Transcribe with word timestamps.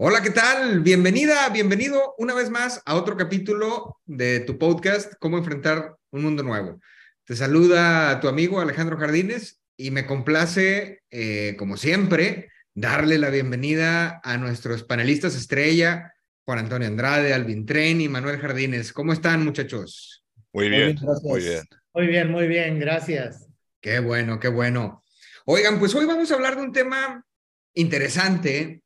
Hola, 0.00 0.22
¿qué 0.22 0.30
tal? 0.30 0.78
Bienvenida, 0.78 1.48
bienvenido 1.48 2.14
una 2.18 2.32
vez 2.32 2.50
más 2.50 2.80
a 2.86 2.94
otro 2.94 3.16
capítulo 3.16 3.98
de 4.06 4.38
tu 4.38 4.56
podcast, 4.56 5.14
Cómo 5.18 5.38
enfrentar 5.38 5.96
un 6.12 6.22
mundo 6.22 6.44
nuevo. 6.44 6.80
Te 7.24 7.34
saluda 7.34 8.20
tu 8.20 8.28
amigo 8.28 8.60
Alejandro 8.60 8.96
Jardines 8.96 9.60
y 9.76 9.90
me 9.90 10.06
complace, 10.06 11.00
eh, 11.10 11.56
como 11.58 11.76
siempre, 11.76 12.48
darle 12.74 13.18
la 13.18 13.28
bienvenida 13.30 14.20
a 14.22 14.36
nuestros 14.36 14.84
panelistas 14.84 15.34
estrella, 15.34 16.14
Juan 16.44 16.60
Antonio 16.60 16.86
Andrade, 16.86 17.34
Alvin 17.34 17.66
Tren 17.66 18.00
y 18.00 18.08
Manuel 18.08 18.38
Jardines. 18.38 18.92
¿Cómo 18.92 19.12
están, 19.12 19.44
muchachos? 19.44 20.24
Muy 20.52 20.68
bien, 20.68 20.96
muy 21.24 21.40
bien. 21.40 21.64
Muy 21.92 22.06
bien, 22.06 22.30
muy 22.30 22.46
bien, 22.46 22.78
gracias. 22.78 23.48
Qué 23.80 23.98
bueno, 23.98 24.38
qué 24.38 24.46
bueno. 24.46 25.02
Oigan, 25.44 25.80
pues 25.80 25.92
hoy 25.96 26.06
vamos 26.06 26.30
a 26.30 26.36
hablar 26.36 26.54
de 26.54 26.62
un 26.62 26.72
tema 26.72 27.26
interesante 27.74 28.84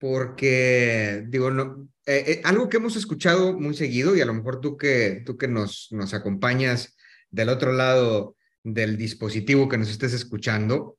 porque, 0.00 1.24
digo, 1.28 1.50
no, 1.50 1.88
eh, 2.06 2.24
eh, 2.26 2.40
algo 2.44 2.68
que 2.68 2.78
hemos 2.78 2.96
escuchado 2.96 3.52
muy 3.52 3.74
seguido 3.74 4.16
y 4.16 4.22
a 4.22 4.26
lo 4.26 4.32
mejor 4.32 4.60
tú 4.60 4.78
que, 4.78 5.22
tú 5.26 5.36
que 5.36 5.46
nos, 5.46 5.88
nos 5.90 6.14
acompañas 6.14 6.96
del 7.30 7.50
otro 7.50 7.72
lado 7.72 8.34
del 8.64 8.96
dispositivo 8.96 9.68
que 9.68 9.76
nos 9.78 9.90
estés 9.90 10.14
escuchando, 10.14 10.98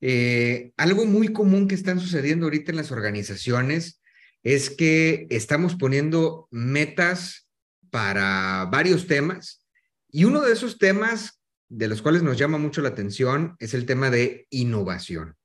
eh, 0.00 0.72
algo 0.78 1.04
muy 1.04 1.28
común 1.28 1.68
que 1.68 1.74
están 1.74 2.00
sucediendo 2.00 2.46
ahorita 2.46 2.72
en 2.72 2.78
las 2.78 2.90
organizaciones 2.90 4.00
es 4.42 4.70
que 4.70 5.26
estamos 5.30 5.76
poniendo 5.76 6.48
metas 6.50 7.46
para 7.90 8.64
varios 8.72 9.06
temas 9.06 9.64
y 10.08 10.24
uno 10.24 10.40
de 10.40 10.54
esos 10.54 10.78
temas 10.78 11.38
de 11.68 11.86
los 11.86 12.00
cuales 12.02 12.22
nos 12.22 12.38
llama 12.38 12.58
mucho 12.58 12.80
la 12.80 12.88
atención 12.88 13.56
es 13.60 13.74
el 13.74 13.86
tema 13.86 14.10
de 14.10 14.46
innovación. 14.50 15.36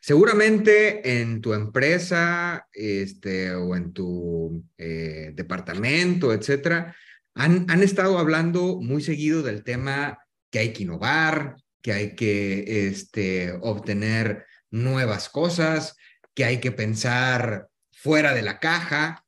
Seguramente 0.00 1.20
en 1.20 1.40
tu 1.40 1.54
empresa 1.54 2.66
este, 2.72 3.54
o 3.54 3.74
en 3.76 3.92
tu 3.92 4.64
eh, 4.78 5.32
departamento, 5.34 6.32
etcétera, 6.32 6.94
han, 7.34 7.66
han 7.68 7.82
estado 7.82 8.18
hablando 8.18 8.80
muy 8.80 9.02
seguido 9.02 9.42
del 9.42 9.64
tema 9.64 10.18
que 10.50 10.60
hay 10.60 10.72
que 10.72 10.84
innovar, 10.84 11.56
que 11.82 11.92
hay 11.92 12.14
que 12.14 12.88
este, 12.88 13.52
obtener 13.60 14.46
nuevas 14.70 15.28
cosas, 15.28 15.96
que 16.34 16.44
hay 16.44 16.58
que 16.58 16.72
pensar 16.72 17.68
fuera 17.92 18.34
de 18.34 18.42
la 18.42 18.58
caja, 18.58 19.24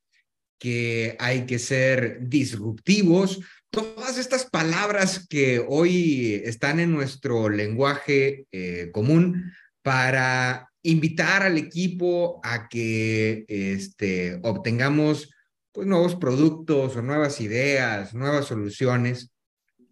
que 0.58 1.16
hay 1.18 1.46
que 1.46 1.58
ser 1.58 2.18
disruptivos. 2.22 3.40
Todas 3.70 4.18
estas 4.18 4.46
palabras 4.46 5.26
que 5.28 5.64
hoy 5.66 6.40
están 6.44 6.80
en 6.80 6.92
nuestro 6.92 7.48
lenguaje 7.48 8.46
eh, 8.52 8.90
común 8.92 9.52
para 9.86 10.72
invitar 10.82 11.44
al 11.44 11.56
equipo 11.58 12.40
a 12.42 12.68
que 12.68 13.44
este, 13.46 14.40
obtengamos 14.42 15.30
pues, 15.70 15.86
nuevos 15.86 16.16
productos 16.16 16.96
o 16.96 17.02
nuevas 17.02 17.40
ideas, 17.40 18.12
nuevas 18.12 18.46
soluciones 18.46 19.30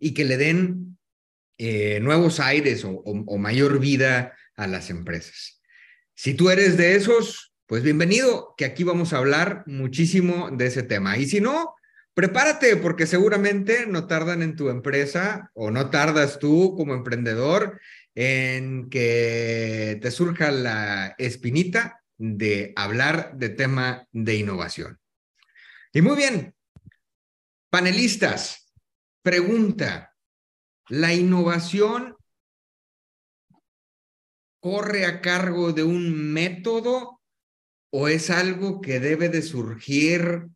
y 0.00 0.12
que 0.12 0.24
le 0.24 0.36
den 0.36 0.98
eh, 1.58 2.00
nuevos 2.02 2.40
aires 2.40 2.84
o, 2.84 2.90
o, 3.04 3.38
mayor 3.38 3.78
vida 3.78 4.36
a 4.56 4.66
las 4.66 4.90
empresas. 4.90 5.62
Si 6.16 6.34
tú 6.34 6.50
eres 6.50 6.76
de 6.76 6.96
esos, 6.96 7.54
pues 7.66 7.84
bienvenido, 7.84 8.54
que 8.56 8.64
aquí 8.64 8.82
vamos 8.82 9.12
a 9.12 9.18
hablar 9.18 9.62
muchísimo 9.68 10.50
de 10.50 10.66
ese 10.66 10.82
tema. 10.82 11.18
Y 11.18 11.26
si 11.26 11.40
no, 11.40 11.76
prepárate 12.14 12.76
porque 12.78 13.06
seguramente 13.06 13.86
no 13.86 14.08
tardan 14.08 14.42
en 14.42 14.56
tu 14.56 14.70
empresa 14.70 15.52
o 15.54 15.70
no 15.70 15.90
tardas 15.90 16.40
tú 16.40 16.74
como 16.76 16.94
emprendedor 16.94 17.78
en 18.14 18.88
que 18.90 19.98
te 20.00 20.10
surja 20.10 20.50
la 20.50 21.14
espinita 21.18 22.02
de 22.16 22.72
hablar 22.76 23.36
de 23.36 23.48
tema 23.48 24.06
de 24.12 24.36
innovación. 24.36 25.00
Y 25.92 26.02
muy 26.02 26.16
bien, 26.16 26.54
panelistas, 27.70 28.72
pregunta, 29.22 30.14
¿la 30.88 31.12
innovación 31.12 32.16
corre 34.60 35.04
a 35.04 35.20
cargo 35.20 35.72
de 35.72 35.82
un 35.82 36.32
método 36.32 37.20
o 37.90 38.08
es 38.08 38.30
algo 38.30 38.80
que 38.80 38.98
debe 38.98 39.28
de 39.28 39.42
surgir 39.42 40.48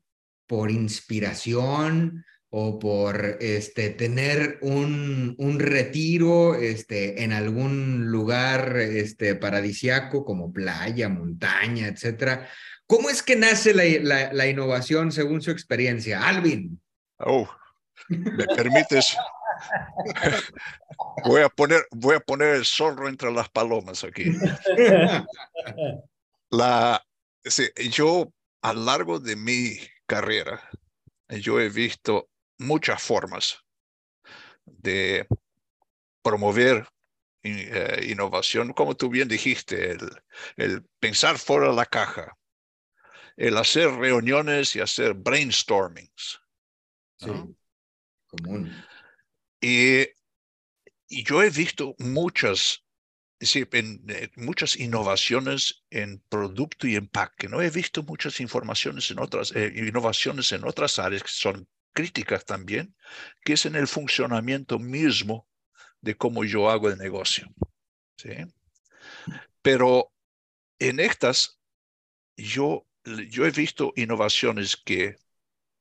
por 0.46 0.70
inspiración, 0.70 2.24
o 2.50 2.78
por 2.78 3.36
este, 3.40 3.90
tener 3.90 4.58
un, 4.62 5.34
un, 5.38 5.60
retiro 5.60 6.54
este, 6.54 7.22
en 7.22 7.32
algún 7.32 8.10
lugar 8.10 8.78
este, 8.78 9.34
paradisiaco 9.34 10.24
como 10.24 10.52
playa, 10.52 11.08
montaña, 11.08 11.88
etcétera. 11.88 12.48
¿Cómo 12.86 13.10
es 13.10 13.22
que 13.22 13.36
nace 13.36 13.74
la, 13.74 13.84
la, 14.02 14.32
la 14.32 14.46
innovación 14.46 15.12
según 15.12 15.42
su 15.42 15.50
experiencia? 15.50 16.26
Alvin. 16.26 16.80
Oh, 17.18 17.46
¿me 18.08 18.46
permites? 18.46 19.14
voy, 21.24 21.42
a 21.42 21.48
poner, 21.48 21.86
voy 21.90 22.16
a 22.16 22.20
poner 22.20 22.54
el 22.54 22.64
zorro 22.64 23.08
entre 23.08 23.30
las 23.30 23.48
palomas 23.50 24.04
aquí. 24.04 24.32
La, 26.50 27.04
yo 27.90 28.32
a 28.62 28.72
lo 28.72 28.84
largo 28.84 29.20
de 29.20 29.36
mi 29.36 29.76
carrera, 30.06 30.62
yo 31.28 31.60
he 31.60 31.68
visto 31.68 32.30
muchas 32.58 33.02
formas 33.02 33.64
de 34.64 35.26
promover 36.22 36.86
eh, 37.42 38.06
innovación, 38.10 38.72
como 38.72 38.96
tú 38.96 39.08
bien 39.08 39.28
dijiste, 39.28 39.92
el, 39.92 40.10
el, 40.56 40.84
pensar 41.00 41.38
fuera 41.38 41.68
de 41.68 41.76
la 41.76 41.86
caja, 41.86 42.36
el 43.36 43.56
hacer 43.56 43.90
reuniones 43.92 44.74
y 44.76 44.80
hacer 44.80 45.14
brainstormings. 45.14 46.40
Sí, 47.18 47.30
común. 48.26 48.84
Y, 49.60 50.00
y, 51.08 51.24
yo 51.24 51.42
he 51.42 51.50
visto 51.50 51.94
muchas, 51.98 52.84
decir, 53.38 53.68
en, 53.72 54.04
en, 54.08 54.30
muchas 54.36 54.76
innovaciones 54.76 55.84
en 55.90 56.20
producto 56.28 56.86
y 56.86 56.96
empaque. 56.96 57.48
No 57.48 57.62
he 57.62 57.70
visto 57.70 58.02
muchas 58.02 58.40
informaciones 58.40 59.10
en 59.10 59.20
otras, 59.20 59.52
eh, 59.54 59.72
innovaciones 59.74 60.52
en 60.52 60.64
otras 60.64 60.98
áreas 60.98 61.22
que 61.22 61.30
son 61.30 61.68
críticas 61.98 62.44
también, 62.44 62.94
que 63.44 63.54
es 63.54 63.66
en 63.66 63.74
el 63.74 63.88
funcionamiento 63.88 64.78
mismo 64.78 65.48
de 66.00 66.16
cómo 66.16 66.44
yo 66.44 66.70
hago 66.70 66.88
el 66.88 66.96
negocio. 66.96 67.48
¿sí? 68.16 68.30
Pero 69.62 70.12
en 70.78 71.00
estas, 71.00 71.58
yo, 72.36 72.86
yo 73.04 73.46
he 73.46 73.50
visto 73.50 73.92
innovaciones 73.96 74.76
que 74.76 75.16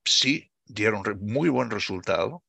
sí 0.05 0.51
dieron 0.65 1.03
muy 1.21 1.49
buen 1.49 1.69
resultado 1.69 2.43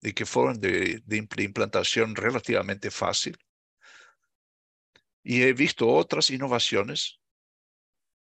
y 0.00 0.14
que 0.14 0.26
fueron 0.26 0.60
de, 0.60 1.00
de 1.06 1.44
implantación 1.44 2.16
relativamente 2.16 2.90
fácil. 2.90 3.38
Y 5.22 5.42
he 5.42 5.52
visto 5.52 5.86
otras 5.86 6.28
innovaciones 6.30 7.20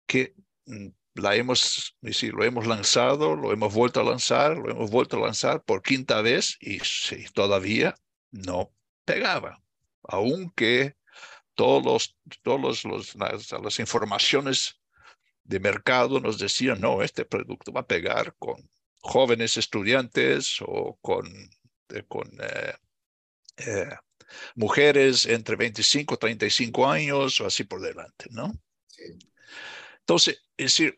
que 0.05 0.35
mm, 0.65 0.89
la 1.15 1.35
hemos, 1.35 1.97
decir, 2.01 2.33
lo 2.33 2.43
hemos 2.43 2.67
lanzado, 2.67 3.35
lo 3.35 3.51
hemos 3.51 3.73
vuelto 3.73 3.99
a 3.99 4.03
lanzar, 4.03 4.57
lo 4.57 4.69
hemos 4.69 4.89
vuelto 4.89 5.17
a 5.17 5.25
lanzar 5.25 5.63
por 5.63 5.81
quinta 5.81 6.21
vez 6.21 6.57
y 6.59 6.79
sí, 6.79 7.25
todavía 7.33 7.95
no 8.31 8.71
pegaba, 9.05 9.61
aunque 10.03 10.95
todos 11.55 11.83
los, 11.83 12.17
todos 12.41 12.85
los, 12.85 13.15
las, 13.15 13.51
las, 13.51 13.79
informaciones 13.79 14.79
de 15.43 15.59
mercado 15.59 16.19
nos 16.19 16.37
decían, 16.37 16.79
no, 16.79 17.01
este 17.01 17.25
producto 17.25 17.73
va 17.73 17.81
a 17.81 17.87
pegar 17.87 18.35
con 18.37 18.69
jóvenes 19.01 19.57
estudiantes 19.57 20.59
o 20.61 20.97
con, 21.01 21.27
eh, 21.89 22.03
con 22.07 22.29
eh, 22.39 22.73
eh, 23.57 23.89
mujeres 24.55 25.25
entre 25.25 25.55
25 25.55 26.13
y 26.13 26.17
35 26.17 26.87
años 26.87 27.41
o 27.41 27.47
así 27.47 27.63
por 27.63 27.81
delante, 27.81 28.27
¿no? 28.29 28.53
Sí. 28.87 29.17
Entonces, 30.09 30.41
es 30.57 30.65
decir, 30.65 30.95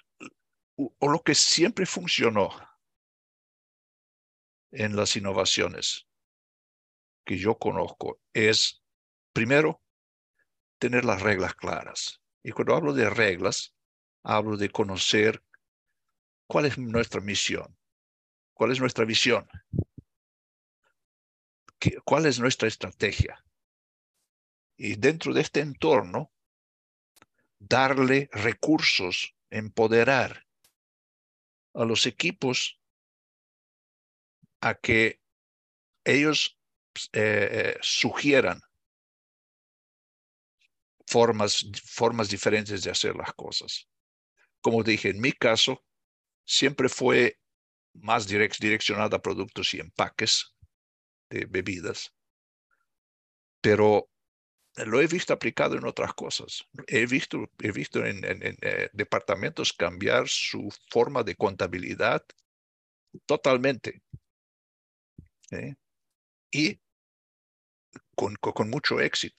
o 0.78 1.10
lo 1.10 1.22
que 1.22 1.36
siempre 1.36 1.86
funcionó 1.86 2.50
en 4.72 4.96
las 4.96 5.18
innovaciones 5.18 6.08
que 7.26 7.38
yo 7.38 7.58
conozco 7.58 8.22
es, 8.32 8.82
primero, 9.34 9.84
tener 10.80 11.04
las 11.04 11.22
reglas 11.22 11.56
claras. 11.56 12.22
Y 12.42 12.52
cuando 12.52 12.74
hablo 12.74 12.94
de 12.94 13.10
reglas, 13.10 13.76
hablo 14.24 14.56
de 14.56 14.70
conocer 14.70 15.44
cuál 16.48 16.68
es 16.68 16.78
nuestra 16.78 17.20
misión, 17.20 17.78
¿Cuál 18.54 18.72
es 18.72 18.80
nuestra 18.80 19.04
visión? 19.04 19.46
¿Cuál 22.06 22.28
es 22.28 22.40
nuestra 22.40 22.70
estrategia? 22.70 23.44
Y 24.78 24.96
dentro 24.96 25.34
de 25.34 25.42
este 25.42 25.60
entorno, 25.60 26.32
darle 27.62 28.30
recursos, 28.32 29.36
empoderar 29.52 30.48
a 31.74 31.86
los 31.86 32.06
equipos 32.08 32.82
a 34.62 34.76
que 34.76 35.22
ellos 36.04 36.60
eh, 37.14 37.78
sugieran 37.82 38.62
formas, 41.06 41.66
formas 41.86 42.30
diferentes 42.30 42.84
de 42.84 42.92
hacer 42.92 43.16
las 43.16 43.34
cosas. 43.34 43.88
Como 44.62 44.84
dije, 44.84 45.10
en 45.10 45.22
mi 45.22 45.32
caso, 45.32 45.86
siempre 46.46 46.90
fue 46.90 47.40
más 47.94 48.28
direct, 48.28 48.60
direccionada 48.60 49.18
a 49.18 49.22
productos 49.22 49.74
y 49.74 49.80
empaques 49.80 50.56
de 51.30 51.46
bebidas, 51.46 52.14
pero 53.62 54.11
lo 54.78 55.02
he 55.02 55.08
visto 55.08 55.34
aplicado 55.34 55.76
en 55.76 55.86
otras 55.86 56.14
cosas. 56.14 56.66
He 56.88 57.06
visto, 57.06 57.50
he 57.60 57.72
visto 57.72 58.06
en, 58.06 58.22
eh, 58.24 58.90
departamentos 58.94 59.74
cambiar 59.74 60.28
su 60.28 60.70
forma 60.90 61.24
de 61.24 61.36
contabilidad 61.36 62.26
totalmente. 63.26 64.02
Y 66.52 66.80
con, 68.16 68.36
con, 68.36 68.70
mucho 68.70 69.02
éxito, 69.02 69.38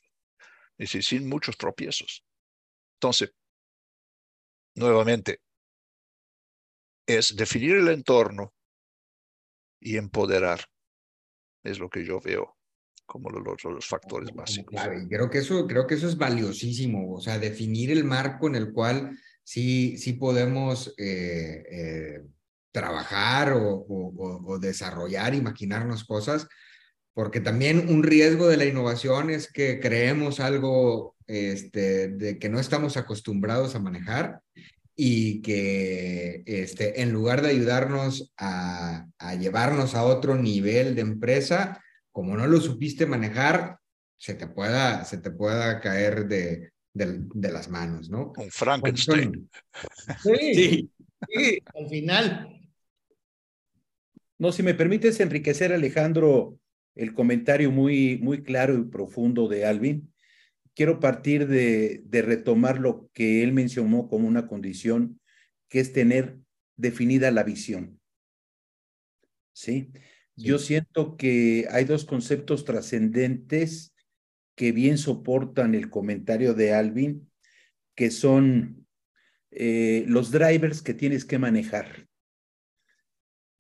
es 0.77 0.91
decir, 0.91 1.05
sin 1.05 1.29
muchos 1.29 1.57
tropiezos. 1.57 2.23
Entonces, 2.97 3.33
nuevamente, 4.75 5.41
es 7.07 7.35
definir 7.35 7.77
el 7.77 7.89
entorno 7.89 8.53
y 9.81 9.97
empoderar. 9.97 10.67
Es 11.65 11.79
lo 11.79 11.89
que 11.89 12.05
yo 12.05 12.21
veo 12.21 12.59
como 13.13 13.29
los, 13.29 13.63
los 13.63 13.87
factores 13.87 14.35
básicos. 14.35 14.81
y 15.05 15.07
creo 15.07 15.29
que 15.29 15.39
eso, 15.39 15.67
creo 15.67 15.87
que 15.87 15.97
eso 15.97 16.09
es 16.09 16.17
valiosísimo, 16.17 17.13
o 17.13 17.21
sea, 17.21 17.39
definir 17.39 17.91
el 17.91 18.05
marco 18.05 18.47
en 18.47 18.55
el 18.55 18.73
cual 18.73 19.19
sí, 19.45 19.99
sí 19.99 20.15
podemos 20.15 20.95
eh, 20.97 21.63
eh, 21.71 22.23
trabajar 22.71 23.53
o, 23.53 23.85
o, 23.87 24.59
desarrollar, 24.59 25.35
imaginarnos 25.35 26.05
cosas, 26.05 26.49
porque 27.13 27.41
también 27.41 27.87
un 27.91 28.03
riesgo 28.03 28.49
de 28.49 28.57
la 28.57 28.65
innovación 28.65 29.29
es 29.29 29.53
que 29.53 29.79
creemos 29.79 30.41
algo 30.41 31.15
este, 31.27 32.09
de 32.09 32.39
que 32.39 32.49
no 32.49 32.59
estamos 32.59 32.97
acostumbrados 32.97 33.75
a 33.75 33.81
manejar 33.81 34.41
y 34.97 35.43
que 35.43 36.45
este, 36.47 37.03
en 37.03 37.13
lugar 37.13 37.43
de 37.43 37.51
ayudarnos 37.51 38.33
a, 38.39 39.07
a 39.19 39.35
llevarnos 39.35 39.95
a 39.95 40.05
otro 40.05 40.35
nivel 40.35 40.95
de 40.95 41.03
empresa, 41.03 41.79
como 42.13 42.37
no 42.37 42.47
lo 42.47 42.61
supiste 42.61 43.07
manejar, 43.07 43.79
se 44.17 44.35
te 44.35 44.47
pueda, 44.47 45.05
se 45.05 45.19
te 45.19 45.31
pueda 45.31 45.81
caer 45.81 46.29
de, 46.29 46.73
de, 46.93 47.53
las 47.53 47.69
manos, 47.69 48.09
¿no? 48.09 48.33
Un 48.37 48.51
Frankenstein. 48.51 49.51
Sí, 50.23 50.91
sí, 51.29 51.59
al 51.75 51.89
final. 51.89 52.61
No, 54.39 54.53
si 54.53 54.63
me 54.63 54.75
permites 54.75 55.19
enriquecer, 55.21 55.73
Alejandro, 55.73 56.59
el 56.95 57.15
comentario 57.15 57.71
muy, 57.71 58.19
muy 58.19 58.43
claro 58.43 58.79
y 58.79 58.85
profundo 58.85 59.49
de 59.49 59.65
Alvin, 59.65 60.13
quiero 60.75 61.01
partir 61.01 61.49
de, 61.49 62.03
de 62.05 62.23
retomar 62.23 62.79
lo 62.79 63.09
que 63.13 63.43
él 63.43 63.53
mencionó 63.53 64.09
como 64.09 64.29
una 64.29 64.47
condición, 64.47 65.21
que 65.69 65.81
es 65.81 65.93
tener 65.93 66.39
definida 66.77 67.31
la 67.31 67.43
visión. 67.43 67.99
¿Sí? 69.55 69.93
Yo 70.37 70.59
siento 70.59 71.17
que 71.17 71.67
hay 71.71 71.85
dos 71.85 72.05
conceptos 72.05 72.65
trascendentes 72.65 73.95
que 74.57 74.73
bien 74.73 74.97
soportan 74.99 75.75
el 75.75 75.91
comentario 75.91 76.55
de 76.55 76.73
Alvin, 76.73 77.31
que 77.95 78.11
son 78.11 78.87
eh, 79.51 80.05
los 80.07 80.31
drivers 80.31 80.81
que 80.81 80.95
tienes 80.95 81.25
que 81.25 81.39
manejar. 81.39 82.09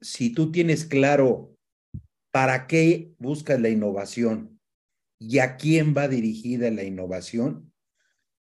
Si 0.00 0.30
tú 0.32 0.50
tienes 0.50 0.86
claro 0.86 1.56
para 2.30 2.66
qué 2.66 3.12
buscas 3.18 3.60
la 3.60 3.68
innovación 3.68 4.58
y 5.18 5.38
a 5.38 5.56
quién 5.56 5.94
va 5.94 6.08
dirigida 6.08 6.70
la 6.70 6.84
innovación, 6.84 7.72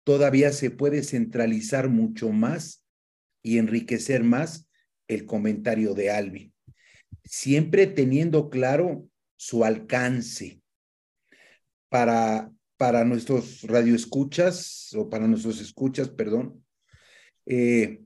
todavía 0.04 0.52
se 0.52 0.70
puede 0.70 1.04
centralizar 1.04 1.90
mucho 1.90 2.30
más 2.30 2.86
y 3.44 3.58
enriquecer 3.58 4.24
más 4.24 4.70
el 5.08 5.26
comentario 5.26 5.96
de 5.96 6.12
Alvin 6.12 6.54
siempre 7.32 7.88
teniendo 7.88 8.50
claro 8.50 9.08
su 9.38 9.64
alcance 9.64 10.62
para, 11.88 12.52
para 12.76 13.06
nuestros 13.06 13.62
radioescuchas 13.64 14.94
o 14.96 15.10
para 15.10 15.28
nuestros 15.28 15.62
escuchas, 15.62 16.10
perdón. 16.10 16.62
Eh, 17.46 18.02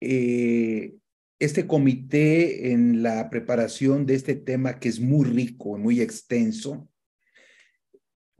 eh, 0.00 0.94
este 1.40 1.66
comité 1.66 2.70
en 2.70 3.02
la 3.02 3.28
preparación 3.30 4.06
de 4.06 4.14
este 4.14 4.36
tema 4.36 4.78
que 4.78 4.88
es 4.88 5.00
muy 5.00 5.28
rico, 5.28 5.76
y 5.76 5.80
muy 5.80 6.00
extenso, 6.00 6.88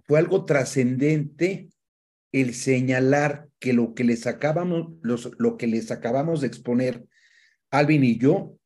fue 0.07 0.21
algo 0.21 0.45
trascendente 0.45 1.69
el 2.31 2.55
señalar 2.55 3.49
que 3.59 3.73
lo 3.73 3.93
que 3.93 4.05
les 4.05 4.29
acabamos, 4.29 4.93
lo 5.03 5.57
que 5.57 5.67
les 5.67 5.91
acabamos 5.91 6.41
de 6.41 6.47
exponer, 6.47 7.05
Alvin 7.71 8.05
y 8.05 8.19
yo, 8.19 8.58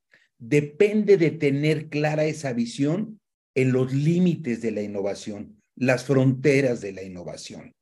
depende 0.43 1.19
de 1.19 1.31
tener 1.31 1.89
clara 1.89 2.25
esa 2.25 2.53
visión 2.53 3.21
en 3.55 3.71
los 3.71 3.93
límites 3.93 4.61
de 4.61 4.73
la 4.73 4.83
innovación, 4.83 5.63
las 5.77 6.05
fronteras 6.05 6.81
de 6.81 6.93
la 6.93 7.05
innovación. 7.05 7.73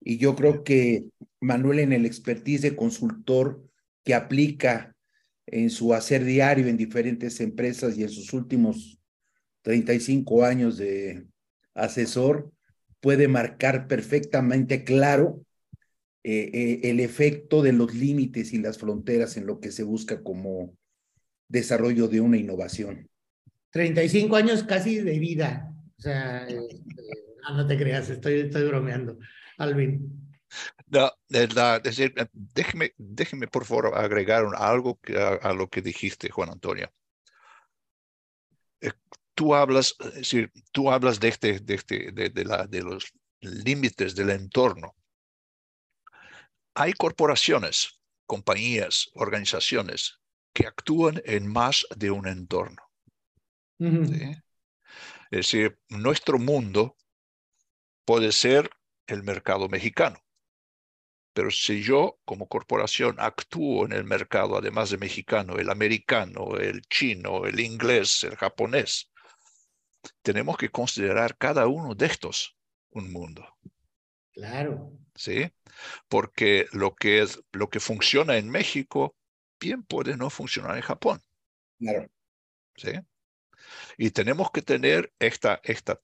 Y 0.00 0.18
yo 0.18 0.36
creo 0.36 0.62
que 0.62 1.06
Manuel 1.40 1.78
en 1.78 1.94
el 1.94 2.04
expertise 2.04 2.60
de 2.60 2.76
consultor 2.76 3.66
que 4.04 4.12
aplica 4.12 4.94
en 5.46 5.70
su 5.70 5.94
hacer 5.94 6.24
diario 6.24 6.66
en 6.66 6.76
diferentes 6.76 7.40
empresas 7.40 7.96
y 7.96 8.02
en 8.02 8.10
sus 8.10 8.34
últimos 8.34 8.98
35 9.62 10.44
años 10.44 10.76
de 10.76 11.26
asesor, 11.72 12.52
puede 13.00 13.26
marcar 13.26 13.86
perfectamente 13.86 14.84
claro 14.84 15.42
eh, 16.24 16.50
eh, 16.52 16.80
el 16.90 17.00
efecto 17.00 17.62
de 17.62 17.72
los 17.72 17.94
límites 17.94 18.52
y 18.52 18.58
las 18.58 18.76
fronteras 18.76 19.38
en 19.38 19.46
lo 19.46 19.60
que 19.60 19.72
se 19.72 19.82
busca 19.82 20.22
como 20.22 20.76
desarrollo 21.54 22.08
de 22.08 22.20
una 22.20 22.36
innovación. 22.36 23.08
35 23.70 24.36
años 24.36 24.64
casi 24.64 24.98
de 24.98 25.18
vida. 25.18 25.72
O 25.98 26.02
sea, 26.02 26.46
este, 26.46 26.82
no 27.52 27.66
te 27.66 27.78
creas, 27.78 28.10
estoy, 28.10 28.40
estoy 28.40 28.64
bromeando. 28.66 29.18
Alvin. 29.58 30.36
No, 30.86 31.10
es 31.28 31.82
decir, 31.82 32.14
déjeme, 32.32 32.92
déjeme 32.96 33.48
por 33.48 33.64
favor 33.64 33.96
agregar 33.96 34.44
algo 34.56 34.98
a, 35.42 35.52
lo 35.52 35.68
que 35.68 35.80
dijiste, 35.80 36.28
Juan 36.30 36.50
Antonio. 36.50 36.92
Eh, 38.80 38.92
tú 39.34 39.54
hablas, 39.54 39.96
es 40.00 40.14
decir, 40.14 40.52
tú 40.72 40.90
hablas 40.90 41.18
de, 41.18 41.28
este, 41.28 41.58
de, 41.60 41.74
este, 41.74 42.12
de, 42.12 42.44
la, 42.44 42.66
de 42.66 42.82
los 42.82 43.12
límites 43.40 44.14
del 44.14 44.30
entorno. 44.30 44.94
Hay 46.74 46.92
corporaciones, 46.92 48.00
compañías, 48.26 49.10
organizaciones 49.14 50.20
que 50.54 50.66
actúan 50.66 51.20
en 51.26 51.46
más 51.46 51.86
de 51.94 52.10
un 52.10 52.26
entorno. 52.26 52.82
Es 53.78 54.40
decir, 55.30 55.78
nuestro 55.88 56.38
mundo 56.38 56.96
puede 58.06 58.32
ser 58.32 58.70
el 59.06 59.22
mercado 59.24 59.68
mexicano, 59.68 60.16
pero 61.34 61.50
si 61.50 61.82
yo 61.82 62.18
como 62.24 62.46
corporación 62.46 63.16
actúo 63.18 63.84
en 63.84 63.92
el 63.92 64.04
mercado, 64.04 64.56
además 64.56 64.90
de 64.90 64.98
mexicano, 64.98 65.56
el 65.56 65.68
americano, 65.68 66.56
el 66.56 66.82
chino, 66.82 67.44
el 67.44 67.58
inglés, 67.58 68.22
el 68.22 68.36
japonés, 68.36 69.10
tenemos 70.22 70.56
que 70.56 70.70
considerar 70.70 71.36
cada 71.36 71.66
uno 71.66 71.94
de 71.94 72.06
estos 72.06 72.56
un 72.90 73.12
mundo. 73.12 73.44
Claro. 74.32 74.92
¿Sí? 75.16 75.50
Porque 76.08 76.66
lo 76.72 76.94
que, 76.94 77.22
es, 77.22 77.40
lo 77.52 77.68
que 77.68 77.80
funciona 77.80 78.36
en 78.36 78.48
México 78.48 79.16
puede 79.86 80.16
no 80.16 80.30
funcionar 80.30 80.76
en 80.76 80.82
Japón. 80.82 81.20
Claro. 81.78 82.08
¿Sí? 82.76 82.92
Y 83.96 84.10
tenemos 84.10 84.50
que 84.50 84.62
tener 84.62 85.12
esta, 85.18 85.60
esta 85.62 86.00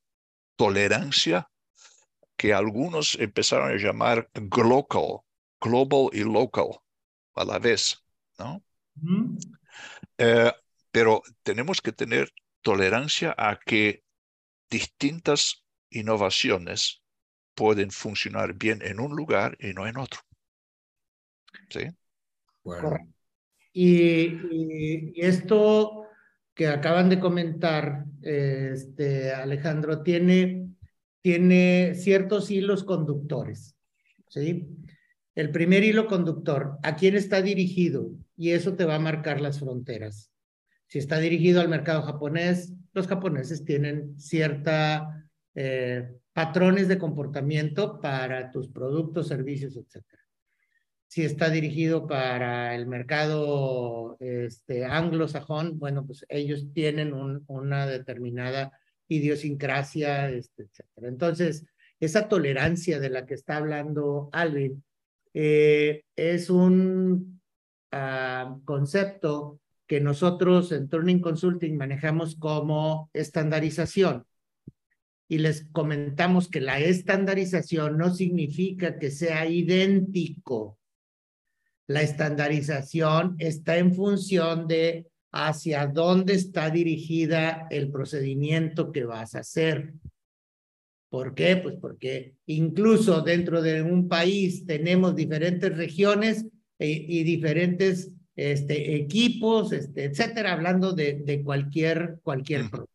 tolerancia 0.57 1.51
que 2.37 2.55
algunos 2.55 3.17
empezaron 3.17 3.71
a 3.71 3.77
llamar 3.77 4.31
global, 4.35 5.21
global 5.61 6.09
y 6.13 6.25
local 6.25 6.81
a 7.35 7.45
la 7.45 7.59
vez, 7.59 8.03
¿no? 8.39 8.63
Eh, 10.19 10.53
pero 10.91 11.23
tenemos 11.43 11.81
que 11.81 11.93
tener 11.93 12.33
tolerancia 12.63 13.35
a 13.37 13.59
que 13.59 14.05
distintas 14.71 15.65
innovaciones 15.91 17.03
pueden 17.55 17.91
funcionar 17.91 18.55
bien 18.55 18.81
en 18.83 19.01
un 19.01 19.15
lugar 19.15 19.57
y 19.61 19.75
no 19.75 19.87
en 19.87 19.99
otro. 19.99 20.21
¿Sí? 21.69 21.89
Bueno. 22.63 22.97
Y, 23.73 25.13
esto 25.21 26.07
que 26.55 26.69
acaban 26.69 27.09
de 27.09 27.21
comentar, 27.21 28.05
este, 28.23 29.33
Alejandro, 29.33 30.03
tiene, 30.03 30.69
tiene 31.23 31.95
ciertos 31.95 32.51
hilos 32.51 32.85
conductores, 32.85 33.77
¿sí? 34.29 34.69
El 35.35 35.51
primer 35.51 35.85
hilo 35.85 36.07
conductor, 36.07 36.79
¿a 36.83 36.97
quién 36.97 37.15
está 37.15 37.41
dirigido? 37.41 38.11
Y 38.37 38.51
eso 38.51 38.75
te 38.75 38.85
va 38.85 38.97
a 38.97 39.01
marcar 39.01 39.41
las 39.41 39.61
fronteras. 39.61 40.31
Si 40.87 40.99
está 40.99 41.19
dirigido 41.19 41.61
al 41.61 41.69
mercado 41.69 42.03
japonés, 42.03 42.75
los 42.93 43.07
japoneses 43.07 43.65
tienen 43.65 44.19
cierta 44.19 45.25
eh, 45.55 46.17
patrones 46.33 46.89
de 46.89 46.99
comportamiento 46.99 48.01
para 48.01 48.51
tus 48.51 48.69
productos, 48.69 49.29
servicios, 49.29 49.77
etc. 49.77 50.05
Si 51.11 51.25
está 51.25 51.51
dirigido 51.51 52.07
para 52.07 52.73
el 52.77 52.87
mercado 52.87 54.17
este, 54.21 54.85
anglosajón, 54.85 55.77
bueno, 55.77 56.07
pues 56.07 56.25
ellos 56.29 56.69
tienen 56.73 57.13
una 57.49 57.89
determinada 57.89 58.71
idiosincrasia, 59.09 60.31
este, 60.31 60.63
etc. 60.63 60.85
Entonces, 60.99 61.67
esa 61.99 62.29
tolerancia 62.29 63.01
de 63.01 63.11
la 63.11 63.27
que 63.27 63.35
está 63.35 63.57
hablando 63.57 64.29
Alvin 64.31 64.85
eh, 65.35 66.05
es 66.15 66.49
un 66.49 67.41
ah, 67.91 68.57
concepto 68.65 69.59
que 69.89 70.01
nosotros 70.01 70.71
en 70.71 70.89
Turning 70.89 71.19
Consulting 71.19 71.77
manejamos 71.77 72.37
como 72.37 73.11
estandarización. 73.15 74.27
Y 75.27 75.39
les 75.39 75.67
comentamos 75.73 76.49
que 76.49 76.61
la 76.61 76.79
estandarización 76.79 77.99
no 77.99 78.15
significa 78.15 78.97
que 78.97 79.11
sea 79.11 79.47
idéntico. 79.47 80.80
La 81.91 82.03
estandarización 82.03 83.35
está 83.41 83.77
en 83.77 83.93
función 83.93 84.69
de 84.69 85.09
hacia 85.33 85.89
dónde 85.89 86.35
está 86.35 86.71
dirigida 86.71 87.67
el 87.69 87.91
procedimiento 87.91 88.93
que 88.93 89.03
vas 89.03 89.35
a 89.35 89.41
hacer. 89.41 89.95
¿Por 91.09 91.35
qué? 91.35 91.57
Pues 91.57 91.75
porque 91.81 92.37
incluso 92.47 93.23
dentro 93.23 93.61
de 93.61 93.83
un 93.83 94.07
país 94.07 94.65
tenemos 94.67 95.17
diferentes 95.17 95.77
regiones 95.77 96.47
eh, 96.79 97.07
y 97.09 97.25
diferentes 97.25 98.13
este, 98.37 98.95
equipos, 98.95 99.73
este, 99.73 100.05
etcétera, 100.05 100.53
hablando 100.53 100.93
de, 100.93 101.15
de 101.15 101.43
cualquier, 101.43 102.21
cualquier 102.23 102.71
producto. 102.71 102.95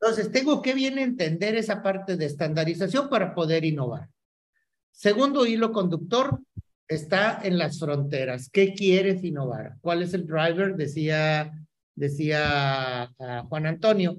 Entonces, 0.00 0.30
tengo 0.30 0.62
que 0.62 0.72
bien 0.72 0.98
entender 0.98 1.56
esa 1.56 1.82
parte 1.82 2.16
de 2.16 2.26
estandarización 2.26 3.08
para 3.08 3.34
poder 3.34 3.64
innovar. 3.64 4.08
Segundo 4.92 5.46
hilo 5.46 5.72
conductor 5.72 6.40
está 6.88 7.40
en 7.42 7.58
las 7.58 7.78
fronteras. 7.78 8.48
¿Qué 8.50 8.72
quieres 8.74 9.22
innovar? 9.22 9.76
¿Cuál 9.80 10.02
es 10.02 10.14
el 10.14 10.26
driver? 10.26 10.74
Decía, 10.74 11.52
decía 11.94 13.12
ah, 13.18 13.44
Juan 13.48 13.66
Antonio. 13.66 14.16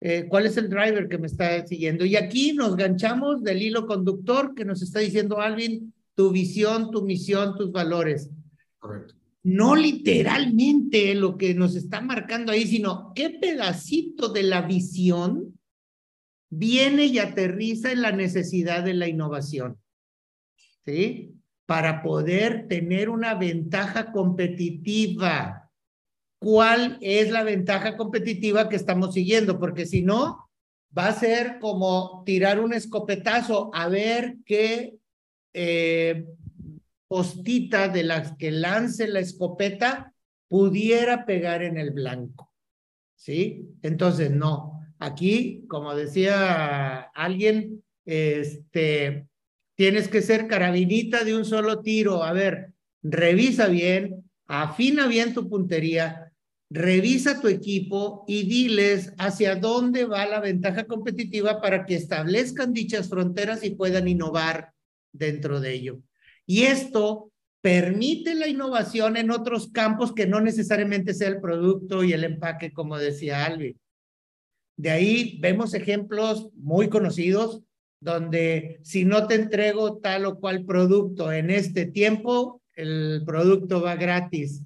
Eh, 0.00 0.26
cuál 0.28 0.46
es 0.46 0.56
el 0.56 0.68
driver 0.68 1.08
que 1.08 1.18
me 1.18 1.26
está 1.26 1.64
siguiendo. 1.66 2.04
Y 2.04 2.16
aquí 2.16 2.52
nos 2.54 2.76
ganchamos 2.76 3.42
del 3.42 3.62
hilo 3.62 3.86
conductor 3.86 4.54
que 4.54 4.64
nos 4.64 4.82
está 4.82 4.98
diciendo 4.98 5.40
Alvin, 5.40 5.94
tu 6.16 6.30
visión, 6.30 6.90
tu 6.90 7.02
misión, 7.02 7.56
tus 7.56 7.70
valores. 7.70 8.30
Correcto. 8.78 9.14
No 9.44 9.74
literalmente 9.74 11.14
lo 11.14 11.36
que 11.36 11.54
nos 11.54 11.74
está 11.76 12.00
marcando 12.00 12.52
ahí, 12.52 12.66
sino 12.66 13.12
qué 13.14 13.30
pedacito 13.30 14.28
de 14.28 14.44
la 14.44 14.62
visión 14.62 15.58
viene 16.48 17.06
y 17.06 17.18
aterriza 17.18 17.92
en 17.92 18.02
la 18.02 18.12
necesidad 18.12 18.84
de 18.84 18.94
la 18.94 19.08
innovación. 19.08 19.78
¿Sí? 20.84 21.32
Para 21.72 22.02
poder 22.02 22.68
tener 22.68 23.08
una 23.08 23.34
ventaja 23.34 24.12
competitiva 24.12 25.70
cuál 26.38 26.98
es 27.00 27.30
la 27.30 27.44
ventaja 27.44 27.96
competitiva 27.96 28.68
que 28.68 28.76
estamos 28.76 29.14
siguiendo, 29.14 29.58
porque 29.58 29.86
si 29.86 30.02
no, 30.02 30.50
va 30.96 31.06
a 31.06 31.18
ser 31.18 31.58
como 31.60 32.24
tirar 32.26 32.60
un 32.60 32.74
escopetazo 32.74 33.70
a 33.72 33.88
ver 33.88 34.36
qué 34.44 34.98
eh, 35.54 36.26
postita 37.08 37.88
de 37.88 38.02
las 38.02 38.36
que 38.36 38.50
lance 38.50 39.08
la 39.08 39.20
escopeta 39.20 40.12
pudiera 40.48 41.24
pegar 41.24 41.62
en 41.62 41.78
el 41.78 41.92
blanco. 41.92 42.52
¿Sí? 43.16 43.66
Entonces, 43.80 44.30
no. 44.30 44.78
Aquí, 44.98 45.64
como 45.68 45.94
decía 45.94 47.00
alguien, 47.14 47.82
este, 48.04 49.26
tienes 49.82 50.06
que 50.06 50.22
ser 50.22 50.46
carabinita 50.46 51.24
de 51.24 51.36
un 51.36 51.44
solo 51.44 51.80
tiro. 51.80 52.22
A 52.22 52.32
ver, 52.32 52.72
revisa 53.02 53.66
bien, 53.66 54.30
afina 54.46 55.08
bien 55.08 55.34
tu 55.34 55.48
puntería, 55.48 56.32
revisa 56.70 57.40
tu 57.40 57.48
equipo 57.48 58.24
y 58.28 58.44
diles 58.44 59.12
hacia 59.18 59.56
dónde 59.56 60.04
va 60.04 60.24
la 60.24 60.38
ventaja 60.38 60.84
competitiva 60.84 61.60
para 61.60 61.84
que 61.84 61.96
establezcan 61.96 62.72
dichas 62.72 63.08
fronteras 63.08 63.64
y 63.64 63.70
puedan 63.70 64.06
innovar 64.06 64.72
dentro 65.10 65.58
de 65.58 65.72
ello. 65.72 65.98
Y 66.46 66.62
esto 66.62 67.32
permite 67.60 68.36
la 68.36 68.46
innovación 68.46 69.16
en 69.16 69.32
otros 69.32 69.72
campos 69.72 70.12
que 70.12 70.28
no 70.28 70.40
necesariamente 70.40 71.12
sea 71.12 71.26
el 71.26 71.40
producto 71.40 72.04
y 72.04 72.12
el 72.12 72.22
empaque, 72.22 72.72
como 72.72 72.98
decía 72.98 73.44
Alvi. 73.44 73.76
De 74.76 74.90
ahí 74.90 75.38
vemos 75.40 75.74
ejemplos 75.74 76.50
muy 76.54 76.88
conocidos 76.88 77.64
donde 78.02 78.80
si 78.82 79.04
no 79.04 79.26
te 79.26 79.36
entrego 79.36 79.98
tal 79.98 80.26
o 80.26 80.38
cual 80.38 80.64
producto 80.64 81.32
en 81.32 81.50
este 81.50 81.86
tiempo, 81.86 82.60
el 82.74 83.22
producto 83.24 83.80
va 83.80 83.96
gratis 83.96 84.62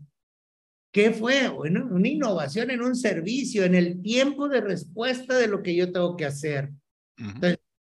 ¿Qué 0.97 1.11
fue? 1.11 1.50
Bueno, 1.50 1.87
una 1.90 2.09
innovación 2.09 2.71
en 2.71 2.81
un 2.81 2.97
servicio, 2.97 3.64
en 3.64 3.75
el 3.75 4.00
tiempo 4.00 4.49
de 4.49 4.62
respuesta 4.62 5.37
de 5.37 5.47
lo 5.47 5.62
que 5.62 5.76
yo 5.76 5.93
tengo 5.93 6.16
que 6.16 6.25
hacer. 6.25 6.71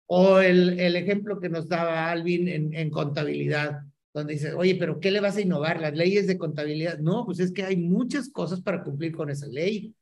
o 0.05 0.39
el, 0.39 0.79
el, 0.79 0.95
ejemplo 0.95 1.41
que 1.41 1.49
nos 1.49 1.67
daba 1.67 2.09
Alvin 2.09 2.47
en, 2.47 2.73
en 2.73 2.89
contabilidad, 2.89 3.81
donde 4.13 4.35
dice, 4.35 4.53
oye, 4.53 4.75
pero 4.75 5.01
¿qué 5.01 5.11
le 5.11 5.19
vas 5.19 5.35
a 5.35 5.41
innovar? 5.41 5.81
Las 5.81 5.93
leyes 5.93 6.27
de 6.27 6.37
contabilidad. 6.37 6.97
No, 6.99 7.25
pues 7.25 7.41
es 7.41 7.51
que 7.51 7.63
hay 7.63 7.75
muchas 7.75 8.29
cosas 8.29 8.61
para 8.61 8.85
cumplir 8.85 9.13
con 9.13 9.29
esa 9.29 9.47
ley. 9.47 9.93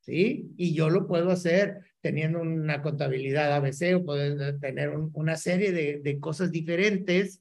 ¿Sí? 0.00 0.50
Y 0.56 0.72
yo 0.72 0.88
lo 0.88 1.06
puedo 1.06 1.30
hacer 1.30 1.82
teniendo 2.00 2.40
una 2.40 2.82
contabilidad 2.82 3.52
ABC 3.54 3.96
o 3.96 4.04
poder 4.04 4.58
tener 4.60 4.90
una 4.90 5.36
serie 5.36 5.72
de, 5.72 6.00
de 6.02 6.20
cosas 6.20 6.50
diferentes 6.50 7.40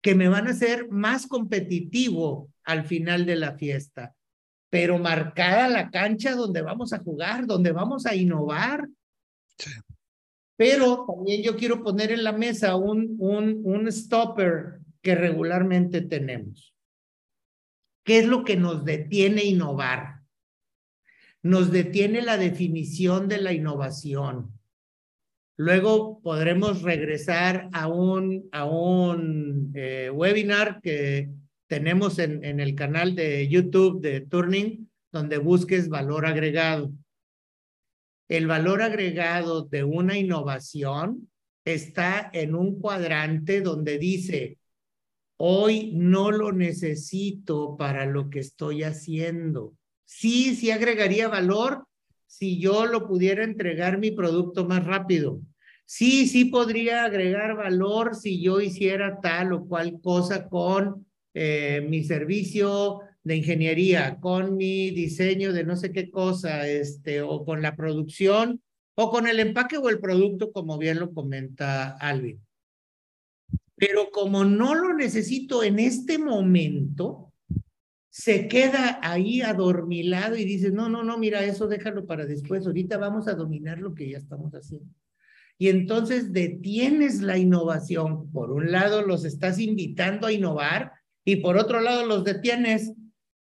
que 0.00 0.14
me 0.14 0.28
van 0.28 0.46
a 0.46 0.50
hacer 0.50 0.88
más 0.90 1.26
competitivo 1.26 2.50
al 2.64 2.84
final 2.84 3.26
de 3.26 3.36
la 3.36 3.56
fiesta 3.56 4.14
pero 4.70 4.98
marcada 4.98 5.68
la 5.68 5.90
cancha 5.90 6.34
donde 6.34 6.62
vamos 6.62 6.92
a 6.92 6.98
jugar, 6.98 7.46
donde 7.46 7.72
vamos 7.72 8.06
a 8.06 8.14
innovar. 8.14 8.88
Pero 10.56 11.06
también 11.06 11.42
yo 11.42 11.56
quiero 11.56 11.82
poner 11.82 12.12
en 12.12 12.24
la 12.24 12.32
mesa 12.32 12.76
un, 12.76 13.16
un, 13.18 13.62
un 13.64 13.90
stopper 13.90 14.80
que 15.00 15.14
regularmente 15.14 16.02
tenemos. 16.02 16.74
¿Qué 18.04 18.18
es 18.18 18.26
lo 18.26 18.44
que 18.44 18.56
nos 18.56 18.84
detiene 18.84 19.44
innovar? 19.44 20.17
Nos 21.42 21.70
detiene 21.70 22.22
la 22.22 22.36
definición 22.36 23.28
de 23.28 23.40
la 23.40 23.52
innovación. 23.52 24.52
Luego 25.56 26.20
podremos 26.20 26.82
regresar 26.82 27.68
a 27.72 27.88
un, 27.88 28.48
a 28.52 28.64
un 28.64 29.72
eh, 29.74 30.10
webinar 30.12 30.80
que 30.80 31.30
tenemos 31.66 32.18
en, 32.18 32.44
en 32.44 32.60
el 32.60 32.74
canal 32.74 33.14
de 33.14 33.48
YouTube 33.48 34.00
de 34.00 34.20
Turning, 34.20 34.88
donde 35.10 35.38
busques 35.38 35.88
valor 35.88 36.26
agregado. 36.26 36.92
El 38.28 38.46
valor 38.46 38.82
agregado 38.82 39.64
de 39.64 39.84
una 39.84 40.18
innovación 40.18 41.30
está 41.64 42.30
en 42.32 42.54
un 42.54 42.78
cuadrante 42.80 43.60
donde 43.60 43.98
dice, 43.98 44.58
hoy 45.38 45.92
no 45.94 46.30
lo 46.30 46.52
necesito 46.52 47.76
para 47.76 48.04
lo 48.04 48.28
que 48.28 48.40
estoy 48.40 48.82
haciendo. 48.82 49.77
Sí, 50.08 50.56
sí 50.56 50.70
agregaría 50.70 51.28
valor 51.28 51.84
si 52.26 52.58
yo 52.58 52.86
lo 52.86 53.06
pudiera 53.06 53.44
entregar 53.44 53.98
mi 53.98 54.10
producto 54.10 54.64
más 54.64 54.86
rápido. 54.86 55.42
Sí, 55.84 56.26
sí 56.26 56.46
podría 56.46 57.04
agregar 57.04 57.56
valor 57.56 58.14
si 58.14 58.40
yo 58.42 58.62
hiciera 58.62 59.20
tal 59.20 59.52
o 59.52 59.66
cual 59.66 60.00
cosa 60.00 60.48
con 60.48 61.06
eh, 61.34 61.86
mi 61.86 62.04
servicio 62.04 63.00
de 63.22 63.36
ingeniería, 63.36 64.18
con 64.18 64.56
mi 64.56 64.90
diseño 64.92 65.52
de 65.52 65.64
no 65.64 65.76
sé 65.76 65.92
qué 65.92 66.10
cosa, 66.10 66.66
este, 66.66 67.20
o 67.20 67.44
con 67.44 67.60
la 67.60 67.76
producción, 67.76 68.62
o 68.94 69.10
con 69.10 69.28
el 69.28 69.40
empaque 69.40 69.76
o 69.76 69.90
el 69.90 70.00
producto, 70.00 70.52
como 70.52 70.78
bien 70.78 71.00
lo 71.00 71.12
comenta 71.12 71.98
Alvin. 71.98 72.40
Pero 73.76 74.10
como 74.10 74.46
no 74.46 74.74
lo 74.74 74.94
necesito 74.94 75.62
en 75.62 75.78
este 75.78 76.16
momento, 76.16 77.27
se 78.18 78.48
queda 78.48 78.98
ahí 79.00 79.42
adormilado 79.42 80.34
y 80.34 80.44
dice, 80.44 80.72
no, 80.72 80.88
no, 80.88 81.04
no, 81.04 81.18
mira, 81.18 81.44
eso 81.44 81.68
déjalo 81.68 82.04
para 82.04 82.26
después, 82.26 82.66
ahorita 82.66 82.98
vamos 82.98 83.28
a 83.28 83.34
dominar 83.34 83.78
lo 83.78 83.94
que 83.94 84.10
ya 84.10 84.18
estamos 84.18 84.52
haciendo. 84.54 84.92
Y 85.56 85.68
entonces 85.68 86.32
detienes 86.32 87.20
la 87.20 87.38
innovación. 87.38 88.28
Por 88.32 88.50
un 88.50 88.72
lado, 88.72 89.06
los 89.06 89.24
estás 89.24 89.60
invitando 89.60 90.26
a 90.26 90.32
innovar 90.32 90.90
y 91.24 91.36
por 91.36 91.56
otro 91.56 91.80
lado 91.80 92.06
los 92.06 92.24
detienes 92.24 92.92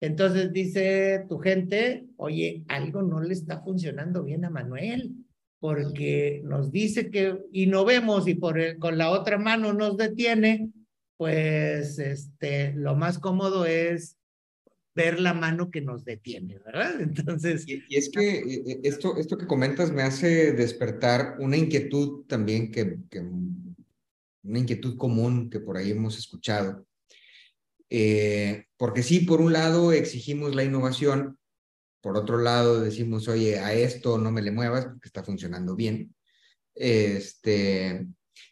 Entonces 0.00 0.54
dice 0.54 1.26
tu 1.28 1.38
gente, 1.38 2.06
oye, 2.16 2.64
algo 2.68 3.02
no 3.02 3.20
le 3.20 3.34
está 3.34 3.60
funcionando 3.60 4.24
bien 4.24 4.46
a 4.46 4.50
Manuel, 4.50 5.12
porque 5.60 6.40
nos 6.44 6.72
dice 6.72 7.10
que 7.10 7.38
innovemos 7.52 8.26
y 8.26 8.36
por 8.36 8.78
con 8.78 8.96
la 8.96 9.10
otra 9.10 9.36
mano 9.36 9.74
nos 9.74 9.98
detiene, 9.98 10.70
pues 11.18 11.98
este, 11.98 12.72
lo 12.72 12.96
más 12.96 13.18
cómodo 13.18 13.66
es 13.66 14.16
ver 14.94 15.20
la 15.20 15.34
mano 15.34 15.70
que 15.70 15.80
nos 15.80 16.04
detiene, 16.04 16.58
¿verdad? 16.58 17.00
Entonces... 17.00 17.64
Y, 17.66 17.82
es 17.90 18.10
que 18.10 18.38
eh, 18.38 18.62
eh, 18.66 18.80
esto, 18.84 19.16
esto 19.16 19.38
que 19.38 19.46
comentas 19.46 19.92
me 19.92 20.02
hace 20.02 20.52
despertar 20.52 21.36
una 21.38 21.56
inquietud 21.56 22.24
también 22.26 22.70
que, 22.70 22.98
que 23.10 23.20
una 23.20 24.58
inquietud 24.58 24.96
común 24.96 25.50
que 25.50 25.60
por 25.60 25.76
ahí 25.76 25.90
hemos 25.90 26.18
escuchado 26.18 26.86
eh, 27.94 28.68
porque 28.78 29.02
sí, 29.02 29.20
por 29.20 29.42
un 29.42 29.52
lado 29.52 29.92
exigimos 29.92 30.54
la 30.54 30.64
innovación, 30.64 31.38
por 32.00 32.16
otro 32.16 32.38
lado 32.38 32.80
decimos, 32.80 33.28
oye, 33.28 33.58
a 33.58 33.74
esto 33.74 34.16
no 34.16 34.32
me 34.32 34.40
le 34.40 34.50
muevas 34.50 34.86
porque 34.86 35.08
está 35.08 35.22
funcionando 35.22 35.76
bien. 35.76 36.14
Este, 36.74 38.06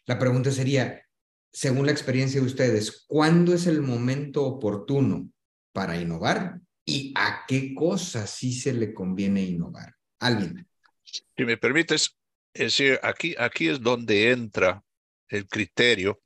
la 0.05 0.19
pregunta 0.19 0.51
sería, 0.51 1.07
según 1.51 1.87
la 1.87 1.91
experiencia 1.91 2.39
de 2.39 2.45
ustedes, 2.45 3.03
¿cuándo 3.07 3.55
es 3.55 3.65
el 3.65 3.81
momento 3.81 4.45
oportuno 4.45 5.31
para 5.71 5.99
innovar 5.99 6.59
y 6.85 7.13
a 7.15 7.43
qué 7.47 7.73
cosas 7.73 8.29
sí 8.29 8.53
se 8.53 8.73
le 8.73 8.93
conviene 8.93 9.41
innovar? 9.41 9.95
Alguien. 10.19 10.67
Si 11.03 11.45
me 11.45 11.57
permites, 11.57 12.17
decir, 12.53 12.99
aquí, 13.03 13.35
aquí 13.37 13.69
es 13.69 13.81
donde 13.81 14.31
entra 14.31 14.83
el 15.27 15.47
criterio 15.47 16.21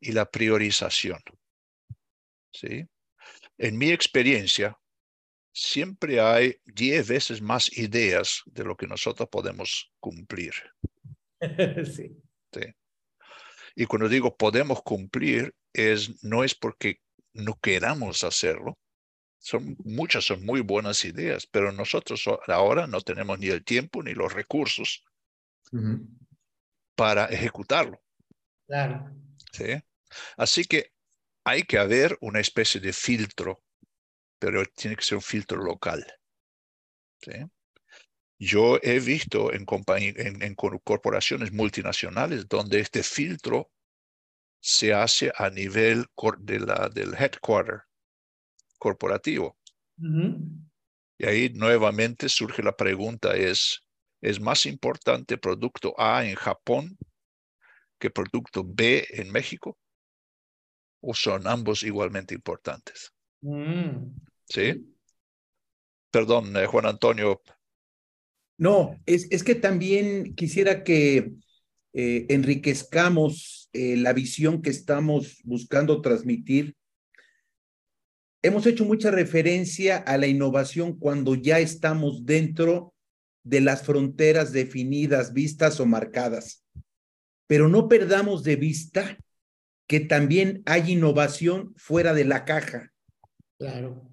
y 0.00 0.12
la 0.12 0.30
priorización. 0.30 1.20
¿Sí? 2.52 2.86
En 3.58 3.78
mi 3.78 3.90
experiencia, 3.90 4.78
siempre 5.52 6.20
hay 6.20 6.56
diez 6.64 7.08
veces 7.08 7.40
más 7.40 7.76
ideas 7.76 8.42
de 8.46 8.64
lo 8.64 8.76
que 8.76 8.86
nosotros 8.86 9.28
podemos 9.30 9.92
cumplir. 10.00 10.54
Sí. 11.94 12.16
¿Sí? 12.52 12.74
Y 13.74 13.86
cuando 13.86 14.08
digo 14.08 14.34
podemos 14.36 14.82
cumplir, 14.82 15.54
es, 15.72 16.22
no 16.24 16.44
es 16.44 16.54
porque 16.54 17.00
no 17.34 17.58
queramos 17.60 18.24
hacerlo. 18.24 18.78
Son, 19.38 19.76
muchas 19.84 20.24
son 20.24 20.44
muy 20.44 20.62
buenas 20.62 21.04
ideas, 21.04 21.46
pero 21.46 21.70
nosotros 21.70 22.24
ahora 22.46 22.86
no 22.86 23.00
tenemos 23.02 23.38
ni 23.38 23.48
el 23.48 23.62
tiempo 23.62 24.02
ni 24.02 24.14
los 24.14 24.32
recursos 24.32 25.04
para 26.94 27.26
ejecutarlo. 27.26 28.00
Claro. 28.66 29.10
¿Sí? 29.52 29.82
Así 30.36 30.64
que 30.64 30.92
hay 31.44 31.64
que 31.64 31.78
haber 31.78 32.16
una 32.20 32.40
especie 32.40 32.80
de 32.80 32.92
filtro, 32.92 33.62
pero 34.38 34.64
tiene 34.64 34.96
que 34.96 35.04
ser 35.04 35.16
un 35.16 35.22
filtro 35.22 35.62
local. 35.62 36.06
Yo 38.38 38.78
he 38.82 38.98
visto 39.00 39.52
en, 39.52 39.64
en, 40.42 40.54
corporaciones 40.54 41.52
multinacionales 41.52 42.48
donde 42.48 42.80
este 42.80 43.02
filtro 43.02 43.70
se 44.66 44.94
hace 44.94 45.30
a 45.36 45.50
nivel 45.50 46.06
de 46.38 46.60
la, 46.60 46.88
del 46.88 47.14
headquarter 47.14 47.82
corporativo. 48.78 49.58
Y 51.18 51.26
ahí 51.26 51.50
nuevamente 51.50 52.30
surge 52.30 52.62
la 52.62 52.74
pregunta, 52.74 53.36
¿es, 53.36 53.82
¿es 54.22 54.40
más 54.40 54.64
importante 54.64 55.36
producto 55.36 55.94
A 55.98 56.24
en 56.24 56.34
Japón 56.34 56.96
que 57.98 58.10
producto 58.10 58.64
B 58.66 59.06
en 59.10 59.30
México? 59.30 59.78
o 61.06 61.14
son 61.14 61.46
ambos 61.46 61.82
igualmente 61.82 62.34
importantes? 62.34 63.12
Mm. 63.42 64.16
¿Sí? 64.48 64.86
Perdón, 66.10 66.56
eh, 66.56 66.66
Juan 66.66 66.86
Antonio. 66.86 67.42
No, 68.56 68.98
es, 69.04 69.26
es, 69.30 69.44
que 69.44 69.54
también 69.54 70.34
quisiera 70.34 70.82
que 70.82 71.32
eh, 71.92 72.26
enriquezcamos 72.28 73.63
eh, 73.74 73.96
la 73.96 74.12
visión 74.12 74.62
que 74.62 74.70
estamos 74.70 75.40
buscando 75.44 76.00
transmitir. 76.00 76.76
Hemos 78.42 78.66
hecho 78.66 78.84
mucha 78.84 79.10
referencia 79.10 79.96
a 79.96 80.16
la 80.16 80.28
innovación 80.28 80.98
cuando 80.98 81.34
ya 81.34 81.58
estamos 81.58 82.24
dentro 82.24 82.94
de 83.42 83.60
las 83.60 83.82
fronteras 83.82 84.52
definidas, 84.52 85.32
vistas 85.32 85.80
o 85.80 85.86
marcadas. 85.86 86.64
Pero 87.48 87.68
no 87.68 87.88
perdamos 87.88 88.44
de 88.44 88.56
vista 88.56 89.18
que 89.88 90.00
también 90.00 90.62
hay 90.66 90.92
innovación 90.92 91.74
fuera 91.76 92.14
de 92.14 92.24
la 92.24 92.44
caja. 92.44 92.92
Claro. 93.58 94.08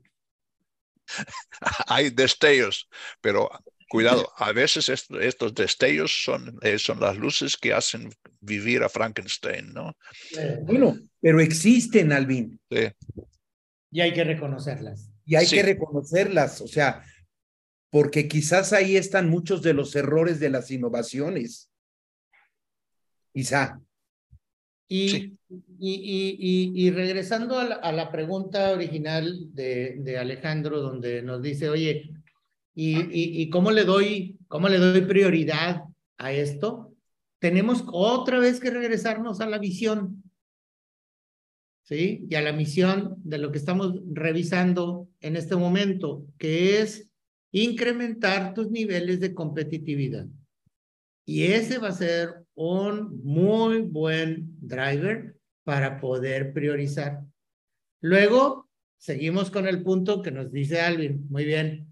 hay 1.87 2.09
destellos, 2.09 2.89
pero 3.21 3.49
cuidado, 3.91 4.31
a 4.37 4.53
veces 4.53 4.87
estos 4.87 5.53
destellos 5.53 6.23
son, 6.23 6.57
eh, 6.61 6.79
son 6.79 7.01
las 7.01 7.17
luces 7.17 7.57
que 7.57 7.73
hacen 7.73 8.09
vivir 8.39 8.83
a 8.83 8.89
Frankenstein, 8.89 9.73
¿no? 9.73 9.97
Bueno, 10.63 10.97
pero 11.19 11.41
existen, 11.41 12.13
Alvin. 12.13 12.57
Sí. 12.71 12.87
Y 13.91 13.99
hay 13.99 14.13
que 14.13 14.23
reconocerlas. 14.23 15.11
Y 15.25 15.35
hay 15.35 15.45
que 15.45 15.61
reconocerlas, 15.61 16.61
o 16.61 16.67
sea, 16.67 17.03
porque 17.89 18.29
quizás 18.29 18.71
ahí 18.71 18.95
están 18.95 19.29
muchos 19.29 19.61
de 19.61 19.73
los 19.73 19.93
errores 19.93 20.39
de 20.39 20.49
las 20.49 20.71
innovaciones. 20.71 21.69
Quizá. 23.33 23.81
Y, 24.87 25.37
y, 25.79 26.71
y, 26.75 26.91
regresando 26.91 27.59
a 27.59 27.91
la, 27.91 28.11
pregunta 28.11 28.71
original 28.71 29.53
de, 29.53 29.95
de, 29.99 30.17
Alejandro, 30.17 30.81
donde 30.81 31.21
nos 31.21 31.41
dice, 31.41 31.69
oye, 31.69 32.09
¿y, 32.73 33.49
cómo, 33.49 33.71
le 33.71 33.83
doy, 33.83 34.39
cómo 34.47 34.69
le 34.69 34.77
doy 34.77 35.01
prioridad 35.01 35.83
a 36.17 36.31
esto? 36.31 36.95
Tenemos 37.39 37.83
otra 37.87 38.39
vez 38.39 38.59
que 38.59 38.69
regresarnos 38.69 39.41
a 39.41 39.47
la 39.47 39.57
visión, 39.57 40.23
¿sí? 41.83 42.25
Y 42.29 42.35
a 42.35 42.41
la 42.41 42.53
misión 42.53 43.15
de 43.23 43.37
lo 43.39 43.51
que 43.51 43.57
estamos 43.57 43.99
revisando 44.11 45.09
en 45.19 45.35
este 45.35 45.55
momento, 45.55 46.25
que 46.37 46.81
es 46.81 47.09
incrementar 47.51 48.53
tus 48.53 48.69
niveles 48.69 49.19
de 49.19 49.33
competitividad. 49.33 50.27
Y 51.25 51.43
ese 51.43 51.77
va 51.77 51.89
a 51.89 51.93
ser 51.93 52.45
un 52.55 53.21
muy 53.23 53.81
buen 53.81 54.55
driver 54.59 55.35
para 55.63 55.99
poder 55.99 56.53
priorizar. 56.53 57.21
Luego, 58.01 58.69
seguimos 58.97 59.51
con 59.51 59.67
el 59.67 59.83
punto 59.83 60.21
que 60.21 60.31
nos 60.31 60.51
dice 60.51 60.81
Alvin. 60.81 61.27
Muy 61.29 61.45
bien. 61.45 61.90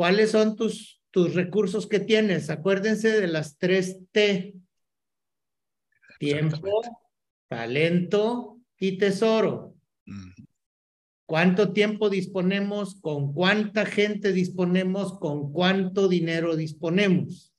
¿Cuáles 0.00 0.30
son 0.30 0.56
tus, 0.56 1.02
tus 1.10 1.34
recursos 1.34 1.86
que 1.86 2.00
tienes? 2.00 2.48
Acuérdense 2.48 3.20
de 3.20 3.26
las 3.26 3.58
tres 3.58 3.98
T. 4.12 4.54
Tiempo, 6.18 6.80
talento 7.48 8.56
y 8.78 8.96
tesoro. 8.96 9.74
¿Cuánto 11.26 11.74
tiempo 11.74 12.08
disponemos? 12.08 12.94
¿Con 13.02 13.34
cuánta 13.34 13.84
gente 13.84 14.32
disponemos? 14.32 15.18
¿Con 15.18 15.52
cuánto 15.52 16.08
dinero 16.08 16.56
disponemos? 16.56 17.52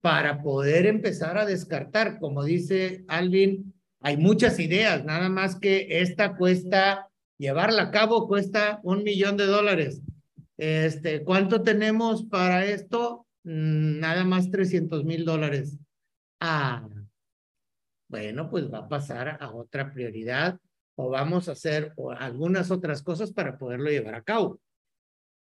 para 0.00 0.40
poder 0.44 0.86
empezar 0.86 1.38
a 1.38 1.44
descartar. 1.44 2.20
Como 2.20 2.44
dice 2.44 3.04
Alvin, 3.08 3.74
hay 3.98 4.16
muchas 4.16 4.60
ideas, 4.60 5.04
nada 5.04 5.28
más 5.28 5.58
que 5.58 5.88
esta 5.90 6.36
cuesta, 6.36 7.10
llevarla 7.36 7.82
a 7.82 7.90
cabo 7.90 8.28
cuesta 8.28 8.78
un 8.84 9.02
millón 9.02 9.36
de 9.36 9.46
dólares. 9.46 10.02
Este, 10.58 11.22
¿cuánto 11.22 11.62
tenemos 11.62 12.24
para 12.24 12.66
esto? 12.66 13.26
Mm, 13.44 14.00
nada 14.00 14.24
más 14.24 14.50
300 14.50 15.04
mil 15.04 15.24
dólares. 15.24 15.78
Ah, 16.40 16.88
bueno, 18.08 18.50
pues 18.50 18.72
va 18.72 18.78
a 18.78 18.88
pasar 18.88 19.38
a 19.40 19.52
otra 19.52 19.92
prioridad 19.92 20.58
o 20.96 21.10
vamos 21.10 21.48
a 21.48 21.52
hacer 21.52 21.94
algunas 22.18 22.72
otras 22.72 23.02
cosas 23.02 23.32
para 23.32 23.56
poderlo 23.56 23.88
llevar 23.88 24.16
a 24.16 24.24
cabo. 24.24 24.60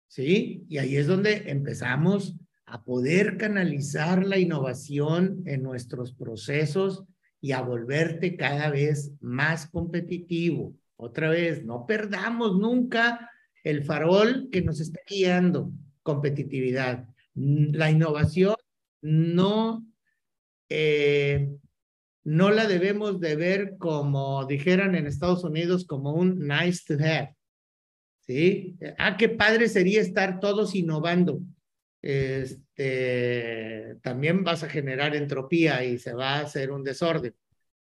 ¿Sí? 0.08 0.64
Y 0.68 0.78
ahí 0.78 0.96
es 0.96 1.06
donde 1.06 1.50
empezamos 1.50 2.36
a 2.66 2.84
poder 2.84 3.38
canalizar 3.38 4.26
la 4.26 4.38
innovación 4.38 5.42
en 5.46 5.62
nuestros 5.62 6.12
procesos 6.12 7.04
y 7.40 7.52
a 7.52 7.62
volverte 7.62 8.36
cada 8.36 8.70
vez 8.70 9.12
más 9.20 9.66
competitivo. 9.66 10.74
Otra 10.96 11.30
vez, 11.30 11.64
no 11.64 11.86
perdamos 11.86 12.58
nunca 12.58 13.30
el 13.66 13.82
farol 13.84 14.48
que 14.50 14.62
nos 14.62 14.80
está 14.80 15.00
guiando, 15.08 15.72
competitividad. 16.02 17.08
La 17.34 17.90
innovación 17.90 18.56
no, 19.02 19.86
eh, 20.68 21.50
no 22.24 22.50
la 22.50 22.66
debemos 22.66 23.20
de 23.20 23.36
ver 23.36 23.76
como 23.78 24.46
dijeran 24.46 24.94
en 24.94 25.06
Estados 25.06 25.44
Unidos, 25.44 25.84
como 25.84 26.12
un 26.12 26.46
nice 26.46 26.82
to 26.86 26.94
have. 27.02 27.34
¿Sí? 28.20 28.76
Ah, 28.98 29.16
qué 29.16 29.28
padre 29.28 29.68
sería 29.68 30.00
estar 30.00 30.40
todos 30.40 30.74
innovando 30.74 31.40
este, 32.06 33.96
también 34.00 34.44
vas 34.44 34.62
a 34.62 34.68
generar 34.68 35.16
entropía 35.16 35.84
y 35.84 35.98
se 35.98 36.12
va 36.12 36.34
a 36.36 36.40
hacer 36.42 36.70
un 36.70 36.84
desorden. 36.84 37.34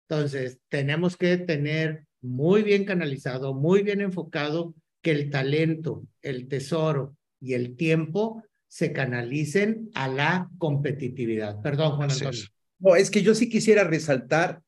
Entonces, 0.09 0.59
tenemos 0.69 1.17
que 1.17 1.37
tener 1.37 2.05
muy 2.21 2.65
bien 2.65 2.85
canalizado, 2.85 3.55
muy 3.55 3.85
bien 3.85 4.01
enfocado, 4.01 4.75
que 5.09 5.13
el 5.13 5.31
talento, 5.31 6.07
el 6.21 6.49
tesoro 6.49 7.17
y 7.41 7.55
el 7.55 7.77
tiempo 7.77 8.45
se 8.67 8.93
canalicen 8.93 9.89
a 9.95 10.07
la 10.07 10.51
competitividad. 10.59 11.63
Perdón, 11.63 11.97
Juan 11.97 12.11
Antonio. 12.11 12.43
No, 12.79 12.95
es 12.95 13.11
que 13.11 13.23
yo 13.23 13.35
sí 13.35 13.49
quisiera 13.49 13.85
resaltar 13.85 14.63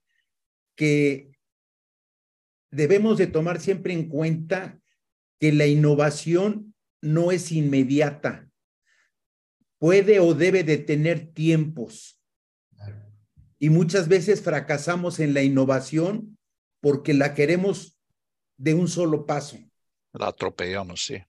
que 0.76 1.28
debemos 2.70 3.18
de 3.18 3.26
tomar 3.26 3.60
siempre 3.60 3.92
en 3.92 4.08
cuenta 4.08 4.80
que 5.38 5.52
la 5.52 5.66
innovación 5.66 6.74
no 7.02 7.32
es 7.32 7.52
inmediata. 7.52 8.48
Puede 9.76 10.20
o 10.20 10.32
debe 10.32 10.64
de 10.64 10.78
tener 10.78 11.34
tiempos. 11.34 12.18
Y 13.58 13.68
muchas 13.68 14.08
veces 14.08 14.40
fracasamos 14.40 15.20
en 15.20 15.34
la 15.34 15.42
innovación 15.42 16.38
porque 16.80 17.12
la 17.12 17.34
queremos 17.34 17.98
de 18.56 18.72
un 18.72 18.88
solo 18.88 19.26
paso. 19.26 19.58
La 20.12 20.28
atropellamos, 20.28 21.04
sí. 21.04 21.22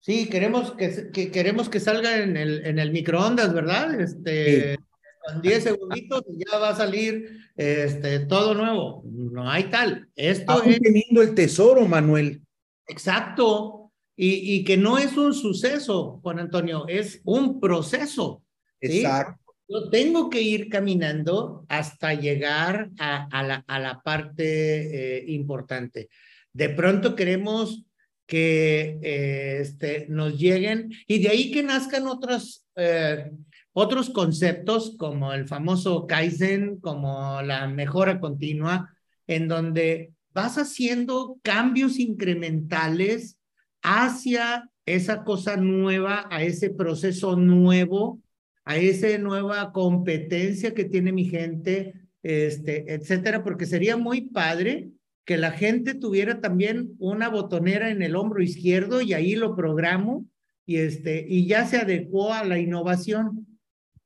Sí, 0.00 0.28
queremos 0.28 0.72
que, 0.72 1.10
que, 1.12 1.30
queremos 1.30 1.68
que 1.68 1.78
salga 1.78 2.18
en 2.18 2.36
el, 2.36 2.66
en 2.66 2.80
el 2.80 2.90
microondas, 2.90 3.54
¿verdad? 3.54 4.00
Este, 4.00 4.76
Con 5.24 5.40
10 5.40 5.62
segunditos 5.62 6.24
ya 6.28 6.58
va 6.58 6.70
a 6.70 6.76
salir 6.76 7.50
este, 7.56 8.20
todo 8.20 8.54
nuevo. 8.54 9.04
No 9.04 9.48
hay 9.48 9.64
tal. 9.64 10.08
Esto 10.16 10.62
es 10.64 10.80
teniendo 10.80 11.22
el 11.22 11.34
tesoro, 11.34 11.86
Manuel. 11.86 12.42
Exacto. 12.88 13.92
Y, 14.16 14.56
y, 14.56 14.64
que 14.64 14.76
no 14.76 14.98
es 14.98 15.16
un 15.16 15.34
suceso, 15.34 16.20
Juan 16.22 16.40
Antonio, 16.40 16.86
es 16.88 17.20
un 17.24 17.60
proceso. 17.60 18.42
Exacto. 18.80 19.40
Yo 19.68 19.88
tengo 19.88 20.28
que 20.28 20.42
ir 20.42 20.68
caminando 20.68 21.64
hasta 21.68 22.12
llegar 22.12 22.90
a, 22.98 23.28
a, 23.30 23.42
la, 23.42 23.64
a 23.66 23.78
la, 23.78 24.02
parte 24.02 25.18
eh, 25.18 25.24
importante. 25.28 26.08
De 26.52 26.68
pronto 26.68 27.14
queremos 27.14 27.84
que 28.26 28.98
eh, 29.02 29.58
este, 29.60 30.06
nos 30.08 30.38
lleguen 30.38 30.90
y 31.06 31.22
de 31.22 31.28
ahí 31.28 31.50
que 31.50 31.62
nazcan 31.62 32.06
otros, 32.06 32.66
eh, 32.76 33.30
otros 33.72 34.10
conceptos 34.10 34.96
como 34.98 35.32
el 35.32 35.46
famoso 35.46 36.06
Kaizen, 36.06 36.78
como 36.80 37.42
la 37.42 37.66
mejora 37.68 38.20
continua, 38.20 38.94
en 39.26 39.48
donde 39.48 40.12
vas 40.32 40.56
haciendo 40.58 41.38
cambios 41.42 41.98
incrementales 41.98 43.38
hacia 43.82 44.70
esa 44.86 45.24
cosa 45.24 45.56
nueva, 45.56 46.26
a 46.30 46.42
ese 46.42 46.70
proceso 46.70 47.36
nuevo 47.36 48.22
a 48.64 48.76
esa 48.76 49.16
nueva 49.18 49.72
competencia 49.72 50.74
que 50.74 50.84
tiene 50.84 51.12
mi 51.12 51.24
gente, 51.24 51.94
este, 52.22 52.92
etcétera, 52.92 53.42
porque 53.42 53.66
sería 53.66 53.96
muy 53.96 54.22
padre 54.22 54.90
que 55.24 55.36
la 55.36 55.52
gente 55.52 55.94
tuviera 55.94 56.40
también 56.40 56.94
una 56.98 57.28
botonera 57.28 57.90
en 57.90 58.02
el 58.02 58.16
hombro 58.16 58.42
izquierdo 58.42 59.00
y 59.00 59.14
ahí 59.14 59.34
lo 59.34 59.54
programo 59.54 60.26
y 60.66 60.76
este 60.76 61.24
y 61.28 61.46
ya 61.46 61.66
se 61.66 61.78
adecuó 61.78 62.32
a 62.32 62.44
la 62.44 62.58
innovación 62.58 63.46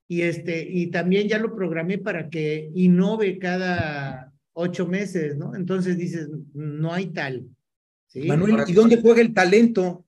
y 0.08 0.22
este 0.22 0.66
y 0.68 0.88
también 0.88 1.28
ya 1.28 1.38
lo 1.38 1.54
programé 1.54 1.98
para 1.98 2.28
que 2.28 2.70
innove 2.74 3.38
cada 3.38 4.32
ocho 4.52 4.86
meses, 4.86 5.36
¿no? 5.36 5.54
Entonces 5.54 5.96
dices 5.96 6.28
no 6.54 6.92
hay 6.92 7.06
tal. 7.06 7.46
¿sí? 8.06 8.26
Manuel, 8.26 8.64
¿y 8.66 8.72
dónde 8.72 9.00
juega 9.00 9.20
el 9.20 9.32
talento? 9.32 10.04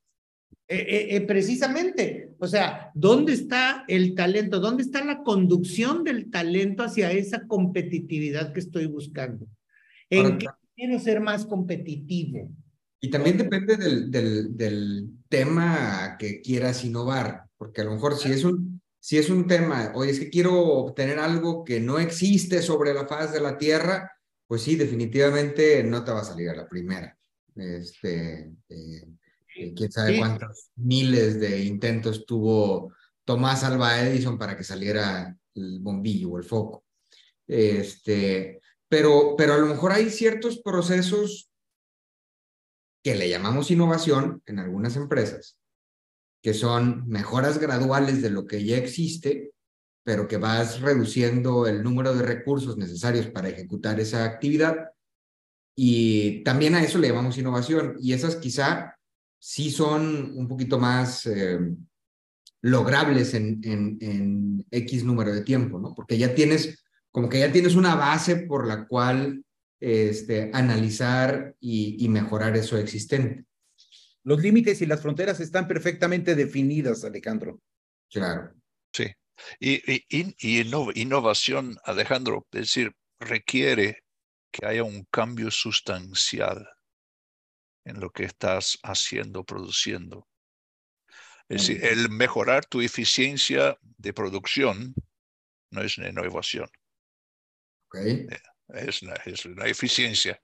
Eh, 0.71 0.77
eh, 0.77 1.17
eh, 1.17 1.21
precisamente, 1.23 2.35
o 2.39 2.47
sea, 2.47 2.91
¿dónde 2.95 3.33
está 3.33 3.85
el 3.89 4.15
talento? 4.15 4.61
¿Dónde 4.61 4.83
está 4.83 5.03
la 5.03 5.23
conducción 5.23 6.05
del 6.05 6.31
talento 6.31 6.83
hacia 6.83 7.11
esa 7.11 7.47
competitividad 7.47 8.53
que 8.53 8.61
estoy 8.61 8.85
buscando? 8.85 9.47
¿En 10.11 10.37
qué 10.37 10.47
quiero 10.79 10.99
ser 11.01 11.21
más 11.21 11.45
competitivo? 11.45 12.49
Y 13.01 13.11
también 13.11 13.37
depende 13.37 13.77
del, 13.77 14.11
del, 14.11 14.57
del, 14.57 15.11
tema 15.29 16.17
que 16.19 16.41
quieras 16.41 16.85
innovar, 16.85 17.45
porque 17.59 17.83
a 17.83 17.85
lo 17.85 17.93
mejor 17.93 18.17
si 18.17 18.33
es 18.33 18.45
un, 18.45 18.81
si 18.99 19.19
es 19.19 19.29
un 19.29 19.47
tema, 19.47 19.93
oye, 19.95 20.13
es 20.13 20.21
que 20.21 20.31
quiero 20.31 20.55
obtener 20.63 21.19
algo 21.19 21.65
que 21.65 21.81
no 21.81 21.99
existe 21.99 22.63
sobre 22.63 22.95
la 22.95 23.07
faz 23.07 23.33
de 23.33 23.41
la 23.41 23.59
Tierra, 23.59 24.11
pues 24.47 24.63
sí, 24.63 24.77
definitivamente 24.77 25.85
no 25.85 26.03
te 26.03 26.13
va 26.13 26.21
a 26.21 26.25
salir 26.25 26.49
a 26.49 26.57
la 26.57 26.69
primera. 26.69 27.19
Este, 27.55 28.53
quién 28.67 29.93
sabe 29.93 30.19
cuántos 30.19 30.71
miles 30.77 31.39
de 31.41 31.65
intentos 31.65 32.25
tuvo 32.25 32.95
Tomás 33.25 33.65
Alba 33.65 34.01
Edison 34.01 34.39
para 34.39 34.57
que 34.57 34.65
saliera 34.65 35.37
el 35.55 35.81
bombillo 35.81 36.31
o 36.31 36.39
el 36.39 36.45
foco. 36.45 36.85
Este, 37.47 38.61
pero, 38.89 39.35
pero 39.37 39.55
a 39.55 39.59
lo 39.59 39.67
mejor 39.67 39.93
hay 39.93 40.11
ciertos 40.11 40.59
procesos 40.59 41.51
que 43.03 43.15
le 43.15 43.29
llamamos 43.29 43.71
innovación 43.71 44.43
en 44.47 44.59
algunas 44.59 44.97
empresas, 44.97 45.59
que 46.43 46.55
son 46.55 47.07
mejoras 47.09 47.59
graduales 47.59 48.23
de 48.23 48.31
lo 48.31 48.47
que 48.47 48.65
ya 48.65 48.77
existe, 48.77 49.53
pero 50.05 50.27
que 50.27 50.39
vas 50.39 50.81
reduciendo 50.81 51.67
el 51.67 51.83
número 51.83 52.15
de 52.15 52.23
recursos 52.23 52.79
necesarios 52.79 53.27
para 53.27 53.51
ejecutar 53.51 54.01
esa 54.01 54.25
actividad. 54.25 54.91
Y 55.77 56.43
también 56.45 56.75
a 56.75 56.83
eso 56.83 56.99
le 56.99 57.09
llamamos 57.09 57.37
innovación. 57.39 57.97
Y 58.01 58.15
esas 58.15 58.37
quizá 58.37 58.99
sí 59.39 59.71
son 59.71 60.33
un 60.37 60.49
poquito 60.49 60.79
más 60.79 61.27
eh, 61.27 61.61
logrables 62.63 63.35
en, 63.35 63.61
en, 63.63 63.99
en, 64.01 64.67
X 64.71 65.05
número 65.05 65.33
de 65.33 65.43
tiempo, 65.43 65.79
¿no? 65.79 65.95
Porque 65.95 66.19
ya 66.19 66.35
tienes, 66.35 66.85
como 67.11 67.29
que 67.29 67.41
ya 67.41 67.53
tienes 67.53 67.75
una 67.75 67.95
base 67.95 68.37
por 68.37 68.67
la 68.67 68.87
cual 68.87 69.45
este, 69.81 70.51
analizar 70.53 71.55
y, 71.61 72.05
y 72.05 72.09
mejorar 72.09 72.57
eso 72.57 72.77
existente. 72.79 73.45
Los 74.25 74.41
límites 74.41 74.83
y 74.83 74.87
las 74.87 75.01
fronteras 75.01 75.41
están 75.41 75.67
perfectamente 75.67 76.35
definidas, 76.35 77.05
Alejandro. 77.05 77.61
Claro. 78.11 78.53
Sí. 78.93 79.07
Y, 79.61 79.81
y, 80.09 80.35
y 80.39 81.01
innovación, 81.01 81.79
Alejandro, 81.85 82.47
es 82.53 82.61
decir, 82.61 82.93
requiere 83.19 84.03
que 84.51 84.67
haya 84.67 84.83
un 84.83 85.05
cambio 85.11 85.51
sustancial 85.51 86.69
en 87.85 88.01
lo 88.01 88.11
que 88.11 88.25
estás 88.25 88.79
haciendo, 88.83 89.45
produciendo. 89.45 90.29
Es 91.49 91.67
decir, 91.67 91.85
el 91.85 92.11
mejorar 92.11 92.67
tu 92.67 92.83
eficiencia 92.83 93.79
de 93.81 94.13
producción 94.13 94.95
no 95.71 95.83
es 95.83 95.97
una 95.97 96.11
innovación. 96.11 96.69
Okay. 97.89 98.27
Es, 98.69 99.03
una, 99.03 99.15
es 99.25 99.45
una 99.47 99.67
eficiencia, 99.67 100.41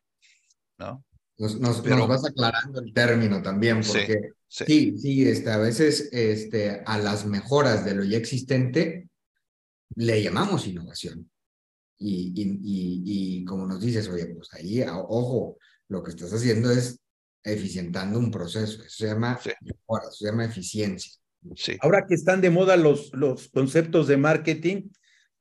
¿no? 0.79 1.05
Nos, 1.37 1.61
nos, 1.61 1.81
Pero, 1.81 1.99
nos, 1.99 2.09
vas 2.09 2.25
aclarando 2.25 2.81
el 2.81 2.93
término 2.93 3.43
también, 3.43 3.83
porque 3.85 4.31
sí, 4.49 4.65
sí, 4.65 4.99
sí 4.99 5.29
este, 5.29 5.51
a 5.51 5.59
veces 5.59 6.09
este, 6.13 6.83
a 6.87 6.97
las 6.99 7.27
mejoras 7.27 7.85
de 7.85 7.95
lo 7.95 8.05
ya 8.05 8.17
existente 8.17 9.09
le 9.97 10.23
llamamos 10.23 10.67
innovación. 10.67 11.31
Y, 11.99 12.33
y, 12.35 12.43
y, 12.63 13.41
y 13.41 13.45
como 13.45 13.67
nos 13.67 13.81
dices, 13.81 14.09
oye, 14.09 14.27
pues 14.27 14.53
ahí, 14.55 14.83
ojo, 14.89 15.59
lo 15.89 16.03
que 16.03 16.11
estás 16.11 16.33
haciendo 16.33 16.71
es 16.71 17.01
eficientando 17.43 18.19
un 18.19 18.31
proceso. 18.31 18.83
Eso 18.83 18.97
se 18.97 19.07
llama 19.07 19.39
sí. 19.43 19.51
mejora, 19.61 20.05
eso 20.05 20.17
se 20.17 20.27
llama 20.27 20.45
eficiencia. 20.45 21.13
Sí. 21.57 21.77
Ahora 21.81 22.07
que 22.09 22.15
están 22.15 22.41
de 22.41 22.51
moda 22.51 22.77
los, 22.77 23.13
los 23.13 23.49
conceptos 23.49 24.09
de 24.09 24.17
marketing, 24.17 24.89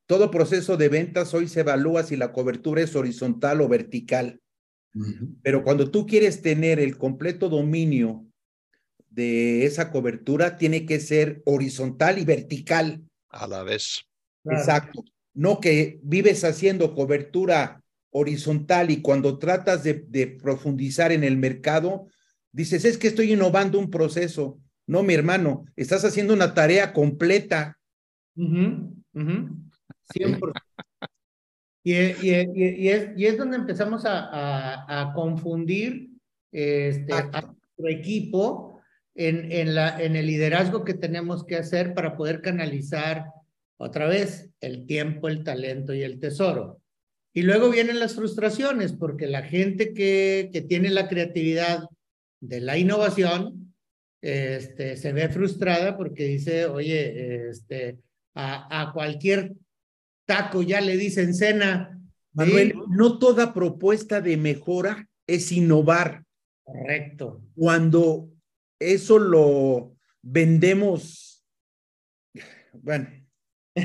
todo 0.06 0.30
proceso 0.30 0.76
de 0.76 0.88
ventas 0.88 1.32
hoy 1.34 1.48
se 1.48 1.60
evalúa 1.60 2.02
si 2.02 2.16
la 2.16 2.32
cobertura 2.32 2.82
es 2.82 2.94
horizontal 2.94 3.60
o 3.60 3.68
vertical. 3.68 4.40
Uh 4.94 5.02
-huh. 5.02 5.36
Pero 5.42 5.64
cuando 5.64 5.90
tú 5.90 6.06
quieres 6.06 6.42
tener 6.42 6.78
el 6.78 6.98
completo 6.98 7.48
dominio 7.48 8.26
de 9.08 9.64
esa 9.64 9.90
cobertura, 9.90 10.56
tiene 10.56 10.86
que 10.86 11.00
ser 11.00 11.42
horizontal 11.46 12.18
y 12.18 12.24
vertical. 12.24 13.02
A 13.28 13.46
la 13.46 13.62
vez. 13.62 14.04
Claro. 14.42 14.58
Exacto. 14.58 15.04
No 15.32 15.60
que 15.60 16.00
vives 16.02 16.44
haciendo 16.44 16.94
cobertura 16.94 17.82
horizontal 18.10 18.90
y 18.90 19.00
cuando 19.00 19.38
tratas 19.38 19.82
de, 19.82 20.04
de, 20.08 20.28
profundizar 20.28 21.10
en 21.10 21.24
el 21.24 21.36
mercado, 21.36 22.06
dices, 22.52 22.84
es 22.84 22.98
que 22.98 23.08
estoy 23.08 23.32
innovando 23.32 23.78
un 23.78 23.90
proceso. 23.90 24.60
No, 24.86 25.02
mi 25.02 25.14
hermano, 25.14 25.64
estás 25.74 26.04
haciendo 26.04 26.34
una 26.34 26.54
tarea 26.54 26.92
completa. 26.92 27.76
Uh 28.36 28.44
-huh, 28.44 28.94
uh 29.14 29.20
-huh. 29.20 29.64
100%. 30.12 30.52
y, 31.84 31.94
y, 31.94 32.50
y, 32.54 32.88
es, 32.88 33.10
y 33.16 33.26
es 33.26 33.38
donde 33.38 33.56
empezamos 33.56 34.04
a, 34.04 34.28
a, 34.28 35.00
a 35.02 35.12
confundir 35.12 36.10
este, 36.52 37.12
a 37.12 37.22
nuestro 37.22 37.88
equipo 37.88 38.80
en, 39.14 39.50
en, 39.52 39.74
la, 39.74 40.00
en 40.02 40.16
el 40.16 40.26
liderazgo 40.26 40.84
que 40.84 40.94
tenemos 40.94 41.44
que 41.44 41.56
hacer 41.56 41.94
para 41.94 42.16
poder 42.16 42.40
canalizar 42.40 43.26
otra 43.76 44.06
vez 44.06 44.50
el 44.60 44.86
tiempo, 44.86 45.28
el 45.28 45.44
talento 45.44 45.94
y 45.94 46.02
el 46.02 46.20
tesoro. 46.20 46.80
Y 47.32 47.42
luego 47.42 47.70
vienen 47.70 47.98
las 47.98 48.14
frustraciones, 48.14 48.92
porque 48.92 49.26
la 49.26 49.42
gente 49.42 49.92
que, 49.92 50.50
que 50.52 50.62
tiene 50.62 50.90
la 50.90 51.08
creatividad 51.08 51.84
de 52.40 52.60
la 52.60 52.78
innovación 52.78 53.74
este, 54.22 54.96
se 54.96 55.12
ve 55.12 55.28
frustrada 55.28 55.96
porque 55.96 56.24
dice, 56.24 56.66
oye, 56.66 57.48
este, 57.50 57.98
a, 58.34 58.82
a, 58.82 58.92
cualquier 58.92 59.52
taco 60.26 60.62
ya 60.62 60.80
le 60.80 60.96
dicen 60.96 61.34
cena 61.34 61.94
Manuel, 62.34 62.74
no 62.88 63.18
toda 63.18 63.54
propuesta 63.54 64.20
de 64.20 64.36
mejora 64.36 65.08
es 65.26 65.52
innovar. 65.52 66.24
Correcto. 66.64 67.40
Cuando 67.54 68.28
eso 68.78 69.18
lo 69.18 69.96
vendemos, 70.20 71.44
bueno. 72.72 73.08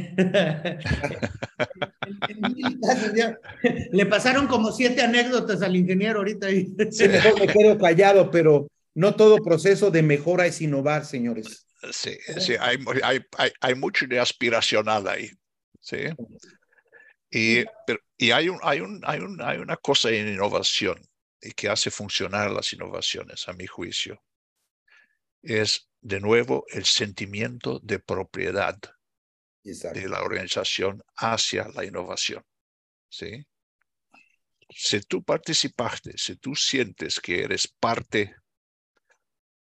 Le 3.92 4.06
pasaron 4.06 4.48
como 4.48 4.72
siete 4.72 5.02
anécdotas 5.02 5.64
al 5.64 5.76
ingeniero 5.76 6.20
ahorita. 6.20 6.48
Sí, 6.92 7.08
mejor 7.08 7.40
me 7.40 7.48
quedo 7.48 7.78
callado, 7.78 8.30
pero 8.30 8.68
no 8.94 9.16
todo 9.16 9.38
proceso 9.38 9.90
de 9.90 10.04
mejora 10.04 10.46
es 10.46 10.62
innovar, 10.62 11.06
señores. 11.06 11.68
Sí, 11.92 12.18
sí 12.40 12.54
hay, 12.60 12.78
hay, 13.04 13.22
hay, 13.38 13.52
hay 13.62 13.76
mucho 13.76 14.06
de 14.06 14.20
aspiracional 14.20 15.08
ahí. 15.08 15.32
Sí. 15.90 16.06
Y, 17.32 17.66
pero, 17.88 18.00
y 18.18 18.32
hay, 18.32 18.50
un, 18.50 18.60
hay, 18.62 18.80
un, 18.82 19.02
hay, 19.04 19.20
un, 19.20 19.42
hay 19.42 19.58
una 19.58 19.78
cosa 19.78 20.12
en 20.12 20.28
innovación 20.28 21.02
y 21.42 21.52
que 21.52 21.70
hace 21.70 21.90
funcionar 21.90 22.52
las 22.52 22.74
innovaciones, 22.74 23.48
a 23.48 23.54
mi 23.54 23.66
juicio. 23.66 24.24
Es, 25.42 25.90
de 26.02 26.20
nuevo, 26.20 26.66
el 26.70 26.86
sentimiento 26.86 27.80
de 27.80 28.00
propiedad 28.00 28.78
Exacto. 29.64 30.00
de 30.00 30.10
la 30.10 30.22
organización 30.22 31.02
hacia 31.16 31.68
la 31.70 31.86
innovación. 31.86 32.44
¿sí? 33.10 33.46
Si 34.70 35.00
tú 35.02 35.24
participaste, 35.24 36.18
si 36.18 36.36
tú 36.36 36.56
sientes 36.56 37.20
que 37.20 37.44
eres 37.44 37.68
parte, 37.68 38.36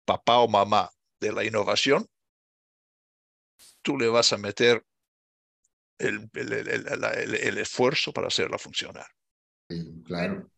papá 0.06 0.40
o 0.40 0.48
mamá 0.48 0.90
de 1.20 1.32
la 1.32 1.44
innovación, 1.44 2.08
tú 3.82 3.98
le 3.98 4.08
vas 4.08 4.34
a 4.34 4.38
meter 4.38 4.84
el, 5.98 6.30
el, 6.34 6.54
el, 6.54 7.36
el 7.36 7.58
esfuerzo 7.58 8.12
para 8.12 8.28
hacerla 8.28 8.58
funcionar. 8.58 9.06
Sí, 9.70 10.04
claro. 10.04 10.50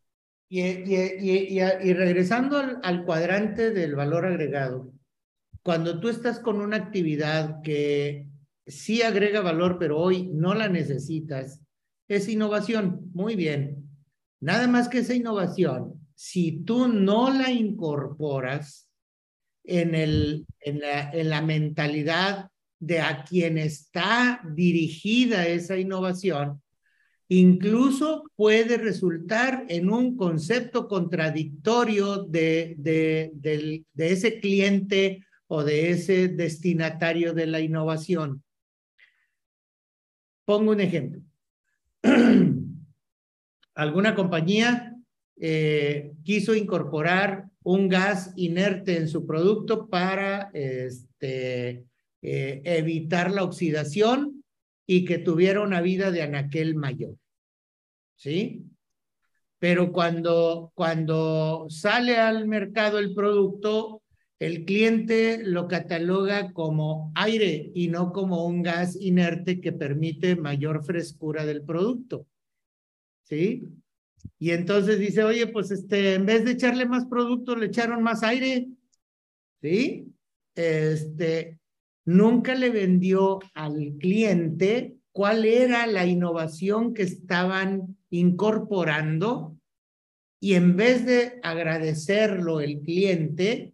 Y, 0.50 0.62
y, 0.62 0.96
y, 1.20 1.60
y 1.60 1.94
regresando 1.94 2.58
al, 2.58 2.80
al, 2.84 3.06
cuadrante 3.06 3.72
del 3.72 3.96
valor 3.96 4.26
agregado, 4.26 4.94
cuando 5.62 6.00
tú 6.00 6.10
estás 6.10 6.40
con 6.40 6.62
una 6.62 6.78
actividad 6.78 7.62
que 7.62 8.28
sí 8.66 9.02
agrega 9.02 9.42
valor, 9.42 9.78
pero 9.80 9.98
hoy 9.98 10.28
no 10.28 10.54
la 10.54 10.70
necesitas, 10.70 11.62
es 12.08 12.30
innovación. 12.30 13.12
Muy 13.14 13.36
bien. 13.36 13.90
Nada 14.40 14.68
más 14.68 14.88
que 14.88 15.00
esa 15.00 15.14
innovación, 15.14 16.08
si 16.16 16.64
tú 16.64 16.88
no 16.88 17.34
la 17.34 17.52
incorporas 17.52 18.90
en, 19.64 19.96
el, 19.96 20.46
en, 20.60 20.80
la, 20.80 21.12
en 21.12 21.30
la 21.30 21.42
mentalidad 21.42 22.50
de 22.80 23.00
a 23.00 23.24
quien 23.24 23.58
está 23.58 24.42
dirigida 24.54 25.48
esa 25.48 25.78
innovación, 25.78 26.62
incluso 27.30 28.24
puede 28.36 28.78
resultar 28.78 29.66
en 29.70 29.90
un 29.90 30.16
concepto 30.16 30.88
contradictorio 30.88 32.24
de, 32.24 32.76
de, 32.78 33.32
de, 33.34 34.12
ese 34.12 34.40
cliente 34.40 35.26
o 35.48 35.64
de 35.64 35.92
ese 35.92 36.30
destinatario 36.30 37.34
de 37.34 37.48
la 37.48 37.60
innovación. 37.60 38.44
Pongo 40.46 40.72
un 40.72 40.80
ejemplo. 40.80 41.22
Alguna 43.76 44.16
compañía 44.16 44.96
eh, 45.36 46.14
quiso 46.24 46.56
incorporar 46.56 47.50
un 47.64 47.90
gas 47.90 48.32
inerte 48.38 48.96
en 48.96 49.10
su 49.10 49.28
producto 49.28 49.90
para 49.90 50.50
este, 50.54 51.86
eh, 52.22 52.62
evitar 52.64 53.32
la 53.32 53.44
oxidación 53.44 54.44
y 54.86 55.06
que 55.06 55.18
tuviera 55.18 55.62
una 55.62 55.82
vida 55.82 56.12
de 56.12 56.22
anaquel 56.22 56.76
mayor. 56.76 57.16
¿Sí? 58.16 58.66
Pero 59.60 59.92
cuando, 59.92 60.72
cuando 60.76 61.68
sale 61.70 62.18
al 62.18 62.48
mercado 62.48 63.00
el 63.00 63.14
producto, 63.14 64.02
el 64.40 64.66
cliente 64.66 65.42
lo 65.44 65.68
cataloga 65.68 66.54
como 66.54 67.12
aire 67.16 67.72
y 67.74 67.88
no 67.88 68.12
como 68.12 68.46
un 68.46 68.62
gas 68.62 68.96
inerte 69.00 69.60
que 69.60 69.72
permite 69.72 70.36
mayor 70.36 70.86
frescura 70.86 71.46
del 71.46 71.64
producto. 71.64 72.28
¿Sí? 73.24 73.68
Y 74.40 74.52
entonces 74.52 75.00
dice, 75.00 75.24
oye, 75.24 75.48
pues 75.48 75.72
este, 75.72 76.14
en 76.14 76.26
vez 76.26 76.46
de 76.46 76.52
echarle 76.52 76.86
más 76.86 77.06
producto, 77.06 77.56
le 77.56 77.68
echaron 77.68 78.04
más 78.04 78.24
aire. 78.24 78.68
¿Sí? 79.62 80.14
Este, 80.56 81.60
nunca 82.08 82.56
le 82.56 82.70
vendió 82.70 83.40
al 83.54 83.96
cliente 84.00 84.96
cuál 85.12 85.44
era 85.44 85.86
la 85.88 86.06
innovación 86.06 86.94
que 86.94 87.04
estaban 87.04 87.98
incorporando 88.10 89.58
y 90.40 90.54
en 90.54 90.78
vez 90.78 91.06
de 91.06 91.40
agradecerlo 91.44 92.62
el 92.62 92.80
cliente, 92.80 93.74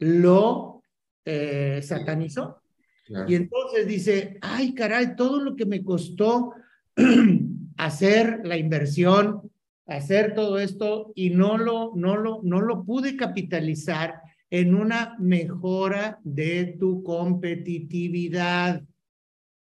lo 0.00 0.82
eh, 1.24 1.80
satanizó. 1.84 2.60
Claro. 3.06 3.30
Y 3.30 3.36
entonces 3.36 3.86
dice, 3.86 4.38
ay 4.40 4.74
caray, 4.74 5.14
todo 5.14 5.40
lo 5.40 5.54
que 5.54 5.66
me 5.66 5.84
costó 5.84 6.54
hacer 7.76 8.40
la 8.42 8.56
inversión, 8.56 9.52
hacer 9.86 10.34
todo 10.34 10.58
esto 10.58 11.12
y 11.14 11.30
no 11.30 11.56
lo, 11.56 11.92
no 11.94 12.16
lo, 12.16 12.40
no 12.42 12.60
lo 12.60 12.84
pude 12.84 13.16
capitalizar 13.16 14.20
en 14.50 14.74
una 14.74 15.16
mejora 15.18 16.18
de 16.24 16.76
tu 16.78 17.02
competitividad. 17.02 18.82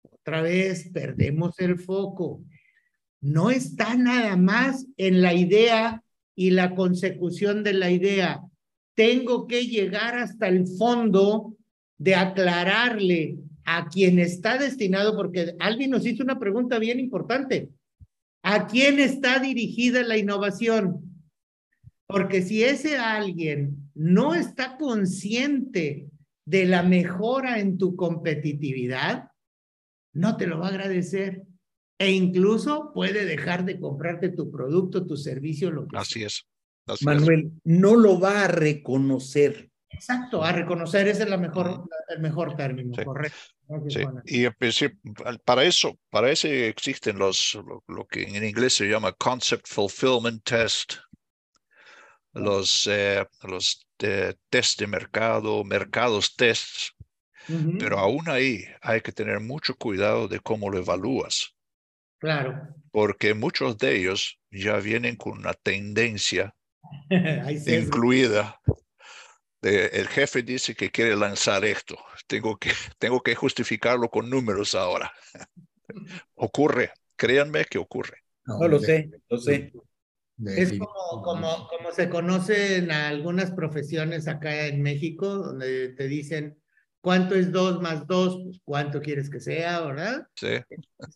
Otra 0.02 0.42
vez, 0.42 0.90
perdemos 0.92 1.58
el 1.58 1.78
foco. 1.78 2.42
No 3.20 3.50
está 3.50 3.96
nada 3.96 4.36
más 4.36 4.86
en 4.96 5.22
la 5.22 5.34
idea 5.34 6.02
y 6.34 6.50
la 6.50 6.74
consecución 6.74 7.64
de 7.64 7.72
la 7.72 7.90
idea. 7.90 8.40
Tengo 8.94 9.46
que 9.46 9.66
llegar 9.66 10.16
hasta 10.16 10.48
el 10.48 10.66
fondo 10.66 11.56
de 11.98 12.14
aclararle 12.14 13.38
a 13.64 13.88
quien 13.88 14.18
está 14.18 14.56
destinado, 14.56 15.16
porque 15.16 15.54
Alvin 15.58 15.90
nos 15.90 16.06
hizo 16.06 16.22
una 16.22 16.38
pregunta 16.38 16.78
bien 16.78 17.00
importante. 17.00 17.70
¿A 18.42 18.66
quién 18.66 19.00
está 19.00 19.40
dirigida 19.40 20.02
la 20.04 20.16
innovación? 20.16 21.24
Porque 22.06 22.40
si 22.42 22.62
ese 22.62 22.96
alguien 22.96 23.87
no 23.98 24.34
está 24.34 24.76
consciente 24.76 26.06
de 26.46 26.66
la 26.66 26.84
mejora 26.84 27.58
en 27.58 27.76
tu 27.76 27.96
competitividad, 27.96 29.30
no 30.14 30.36
te 30.36 30.46
lo 30.46 30.60
va 30.60 30.66
a 30.66 30.70
agradecer. 30.70 31.42
E 31.98 32.12
incluso 32.12 32.92
puede 32.94 33.24
dejar 33.24 33.64
de 33.64 33.80
comprarte 33.80 34.28
tu 34.28 34.52
producto, 34.52 35.04
tu 35.04 35.16
servicio, 35.16 35.72
lo 35.72 35.88
que 35.88 35.98
Así 35.98 36.22
es. 36.22 36.46
Así 36.86 37.04
Manuel, 37.04 37.50
es. 37.56 37.60
no 37.64 37.96
lo 37.96 38.20
va 38.20 38.44
a 38.44 38.48
reconocer. 38.48 39.68
Exacto, 39.90 40.44
a 40.44 40.52
reconocer 40.52 41.08
ese 41.08 41.24
es 41.24 41.28
la 41.28 41.36
mejor, 41.36 41.88
el 42.08 42.20
mejor 42.20 42.54
término, 42.54 42.94
sí. 42.94 43.04
correcto. 43.04 43.38
Sí. 43.88 44.00
Y 44.24 44.46
para 45.44 45.64
eso, 45.64 45.98
para 46.08 46.30
eso 46.30 46.46
existen 46.46 47.18
los, 47.18 47.58
lo, 47.66 47.84
lo, 47.88 48.06
que 48.06 48.22
en 48.22 48.44
inglés 48.44 48.74
se 48.74 48.86
llama 48.86 49.12
Concept 49.12 49.66
Fulfillment 49.66 50.42
Test, 50.44 50.94
los, 52.38 52.88
eh, 52.90 53.26
los 53.42 53.86
eh, 54.00 54.34
test 54.48 54.80
de 54.80 54.86
mercado, 54.86 55.64
mercados 55.64 56.36
tests, 56.36 56.94
uh 57.48 57.52
-huh. 57.52 57.78
pero 57.78 57.98
aún 57.98 58.28
ahí 58.28 58.64
hay 58.80 59.00
que 59.00 59.12
tener 59.12 59.40
mucho 59.40 59.74
cuidado 59.74 60.28
de 60.28 60.40
cómo 60.40 60.70
lo 60.70 60.78
evalúas. 60.78 61.54
Claro. 62.18 62.74
Porque 62.90 63.34
muchos 63.34 63.78
de 63.78 63.96
ellos 63.96 64.40
ya 64.50 64.76
vienen 64.78 65.16
con 65.16 65.38
una 65.38 65.54
tendencia 65.54 66.54
incluida. 67.66 68.60
De, 69.60 69.86
el 69.86 70.08
jefe 70.08 70.42
dice 70.42 70.74
que 70.74 70.90
quiere 70.90 71.16
lanzar 71.16 71.64
esto. 71.64 71.96
Tengo 72.26 72.56
que, 72.58 72.70
tengo 72.98 73.22
que 73.22 73.34
justificarlo 73.34 74.08
con 74.08 74.30
números 74.30 74.74
ahora. 74.74 75.12
ocurre, 76.34 76.92
créanme 77.16 77.64
que 77.64 77.78
ocurre. 77.78 78.22
No, 78.44 78.58
no 78.58 78.68
lo 78.68 78.78
sé, 78.78 79.10
lo 79.28 79.38
sé. 79.38 79.72
Es 80.46 80.70
como, 80.70 81.22
como, 81.22 81.68
como 81.68 81.92
se 81.92 82.08
conoce 82.08 82.76
en 82.76 82.92
algunas 82.92 83.50
profesiones 83.50 84.28
acá 84.28 84.66
en 84.66 84.82
México, 84.82 85.26
donde 85.26 85.88
te 85.90 86.06
dicen, 86.06 86.56
¿cuánto 87.00 87.34
es 87.34 87.50
dos 87.50 87.80
más 87.80 88.06
dos? 88.06 88.40
Pues, 88.44 88.60
¿cuánto 88.64 89.00
quieres 89.00 89.30
que 89.30 89.40
sea, 89.40 89.80
verdad? 89.80 90.26
Sí. 90.36 90.46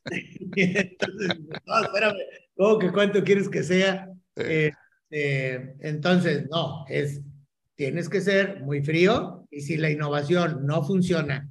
entonces, 0.57 1.39
no, 1.67 1.83
espérame, 1.83 2.17
¿cómo 2.57 2.79
que 2.79 2.91
cuánto 2.91 3.23
quieres 3.23 3.49
que 3.49 3.63
sea? 3.63 4.09
Sí. 4.37 4.43
Eh, 4.45 4.73
eh, 5.11 5.75
entonces, 5.81 6.49
no, 6.51 6.85
es, 6.89 7.21
tienes 7.77 8.09
que 8.09 8.21
ser 8.21 8.61
muy 8.63 8.83
frío 8.83 9.47
y 9.51 9.61
si 9.61 9.77
la 9.77 9.91
innovación 9.91 10.67
no 10.67 10.83
funciona, 10.83 11.49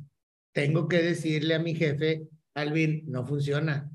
tengo 0.51 0.87
que 0.87 1.01
decirle 1.01 1.55
a 1.55 1.59
mi 1.59 1.75
jefe, 1.75 2.27
Alvin, 2.53 3.03
no 3.07 3.25
funciona. 3.25 3.89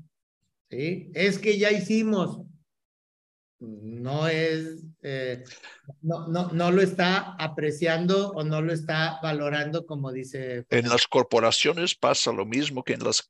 ¿Sí? 0.69 1.11
Es 1.13 1.39
que 1.39 1.57
ya 1.57 1.71
hicimos, 1.71 2.41
no 3.59 4.27
es, 4.27 4.83
eh, 5.01 5.43
no, 6.01 6.27
no, 6.27 6.49
no 6.51 6.71
lo 6.71 6.81
está 6.81 7.33
apreciando 7.39 8.31
o 8.31 8.43
no 8.43 8.61
lo 8.61 8.71
está 8.71 9.19
valorando 9.21 9.85
como 9.85 10.11
dice. 10.11 10.65
En 10.69 10.89
las 10.89 11.07
corporaciones 11.07 11.95
pasa 11.95 12.31
lo 12.31 12.45
mismo 12.45 12.83
que 12.83 12.93
en 12.93 13.03
las, 13.03 13.29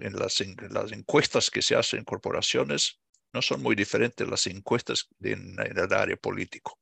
en 0.00 0.12
las, 0.14 0.40
en 0.40 0.56
las 0.70 0.92
encuestas 0.92 1.50
que 1.50 1.62
se 1.62 1.76
hacen 1.76 2.00
en 2.00 2.04
corporaciones. 2.04 2.98
no 3.32 3.40
son 3.40 3.62
muy 3.62 3.76
diferentes 3.76 4.28
las 4.28 4.46
encuestas 4.46 5.08
en, 5.22 5.56
el 5.58 5.92
área 5.92 6.16
político. 6.16 6.78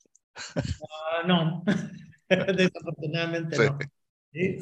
Uh, 0.57 1.27
no, 1.27 1.65
desafortunadamente 2.29 3.57
no. 3.59 3.79
Sí, 4.33 4.59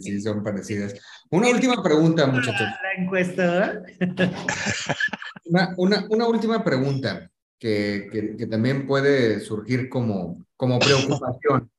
sí, 0.00 0.20
son 0.22 0.42
parecidas. 0.42 0.94
Una 1.30 1.48
última 1.48 1.82
pregunta, 1.82 2.26
muchachos. 2.26 2.66
La 2.82 3.02
encuesta. 3.02 3.82
una, 5.44 5.74
una, 5.76 6.06
una 6.08 6.26
última 6.26 6.64
pregunta 6.64 7.30
que, 7.62 8.08
que, 8.10 8.36
que, 8.36 8.46
también 8.48 8.88
puede 8.88 9.38
surgir 9.38 9.88
como, 9.88 10.44
como 10.56 10.80
preocupación. 10.80 11.70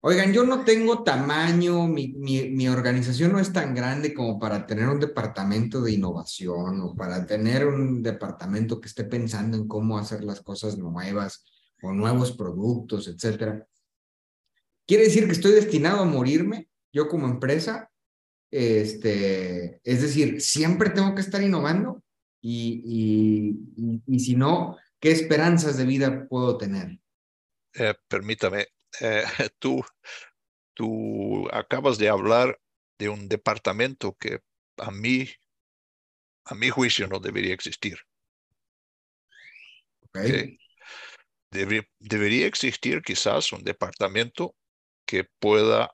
Oigan, 0.00 0.32
yo 0.32 0.42
no 0.42 0.64
tengo 0.64 1.04
tamaño, 1.04 1.86
mi, 1.86 2.14
mi, 2.14 2.48
mi, 2.48 2.66
organización 2.66 3.32
no 3.32 3.38
es 3.38 3.52
tan 3.52 3.74
grande 3.74 4.14
como 4.14 4.38
para 4.38 4.66
tener 4.66 4.88
un 4.88 4.98
departamento 4.98 5.82
de 5.82 5.92
innovación 5.92 6.80
o 6.80 6.96
para 6.96 7.26
tener 7.26 7.66
un 7.66 8.02
departamento 8.02 8.80
que 8.80 8.88
esté 8.88 9.04
pensando 9.04 9.58
en 9.58 9.68
cómo 9.68 9.98
hacer 9.98 10.24
las 10.24 10.40
cosas 10.40 10.78
nuevas 10.78 11.44
o 11.82 11.92
nuevos 11.92 12.32
productos, 12.32 13.06
etcétera. 13.06 13.68
¿Quiere 14.86 15.04
decir 15.04 15.26
que 15.26 15.32
estoy 15.32 15.52
destinado 15.52 16.00
a 16.00 16.06
morirme 16.06 16.70
yo 16.90 17.06
como 17.06 17.26
empresa? 17.26 17.90
Este, 18.50 19.78
es 19.84 20.00
decir, 20.00 20.40
siempre 20.40 20.88
tengo 20.88 21.14
que 21.14 21.20
estar 21.20 21.42
innovando 21.42 22.02
y, 22.40 23.60
y, 23.76 24.02
y, 24.06 24.20
si 24.20 24.36
no, 24.36 24.78
¿qué 25.02 25.10
esperanzas 25.10 25.76
de 25.76 25.84
vida 25.84 26.26
puedo 26.28 26.56
tener? 26.56 26.96
Eh, 27.74 27.94
permítame, 28.06 28.68
eh, 29.00 29.24
tú, 29.58 29.84
tú 30.74 31.48
acabas 31.50 31.98
de 31.98 32.08
hablar 32.08 32.58
de 32.98 33.08
un 33.08 33.28
departamento 33.28 34.14
que 34.14 34.40
a 34.78 34.92
mí, 34.92 35.28
a 36.44 36.54
mi 36.54 36.70
juicio, 36.70 37.08
no 37.08 37.18
debería 37.18 37.52
existir. 37.52 37.98
Okay. 40.14 40.58
debería 41.50 42.46
existir 42.46 43.00
quizás 43.02 43.50
un 43.52 43.64
departamento 43.64 44.54
que 45.06 45.24
pueda 45.24 45.90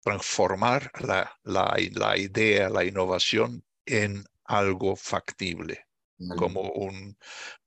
transformar 0.00 0.92
la, 1.00 1.36
la, 1.42 1.76
la 1.92 2.16
idea, 2.16 2.70
la 2.70 2.84
innovación 2.84 3.64
en 3.84 4.24
algo 4.44 4.94
factible, 4.94 5.85
vale. 6.18 6.38
como, 6.38 6.62
un, 6.72 7.16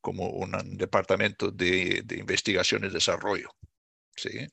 como 0.01 0.29
un 0.29 0.77
departamento 0.77 1.51
de, 1.51 2.01
de 2.05 2.17
investigación 2.17 2.85
y 2.85 2.89
desarrollo. 2.89 3.49
¿sí? 4.15 4.47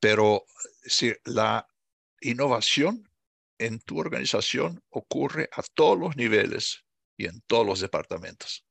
Pero 0.00 0.44
si 0.82 1.12
la 1.24 1.66
innovación 2.20 3.08
en 3.58 3.80
tu 3.80 3.98
organización 3.98 4.82
ocurre 4.90 5.48
a 5.52 5.62
todos 5.74 5.98
los 5.98 6.16
niveles 6.16 6.84
y 7.16 7.26
en 7.26 7.40
todos 7.46 7.66
los 7.66 7.80
departamentos. 7.80 8.66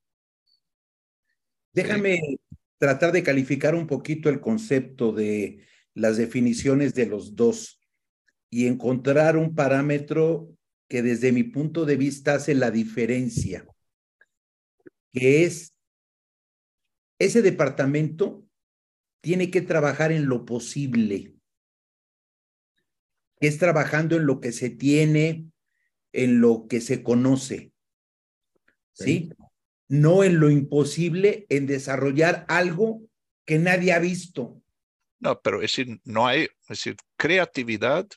Déjame 1.72 2.18
¿Sí? 2.18 2.40
tratar 2.78 3.12
de 3.12 3.24
calificar 3.24 3.76
un 3.76 3.88
poquito 3.88 4.30
el 4.30 4.40
concepto 4.40 5.12
de 5.12 5.66
las 5.94 6.18
definiciones 6.18 6.94
de 6.94 7.06
los 7.06 7.36
dos 7.36 7.80
y 8.50 8.68
encontrar 8.68 9.38
un 9.38 9.56
parámetro 9.56 10.50
que 10.94 11.02
desde 11.02 11.32
mi 11.32 11.42
punto 11.42 11.86
de 11.86 11.98
vista 11.98 12.36
hace 12.36 12.54
la 12.54 12.70
diferencia, 12.70 13.66
que 15.12 15.44
es 15.44 15.74
ese 17.18 17.42
departamento 17.42 18.46
tiene 19.20 19.50
que 19.50 19.64
trabajar 19.64 20.12
en 20.12 20.28
lo 20.28 20.46
posible, 20.46 21.34
que 23.42 23.48
es 23.48 23.58
trabajando 23.58 24.18
en 24.18 24.28
lo 24.28 24.40
que 24.40 24.52
se 24.52 24.70
tiene, 24.70 25.48
en 26.12 26.42
lo 26.42 26.68
que 26.70 26.80
se 26.80 27.02
conoce, 27.02 27.74
¿sí? 28.92 29.32
No 29.88 30.24
en 30.24 30.40
lo 30.40 30.52
imposible, 30.52 31.48
en 31.50 31.66
desarrollar 31.66 32.46
algo 32.48 33.02
que 33.48 33.58
nadie 33.58 33.94
ha 33.94 34.00
visto. 34.00 34.62
No, 35.20 35.42
pero 35.42 35.58
es 35.64 35.76
decir, 35.76 36.00
no 36.04 36.28
hay, 36.28 36.44
es 36.44 36.68
decir, 36.68 36.98
creatividad 37.18 38.08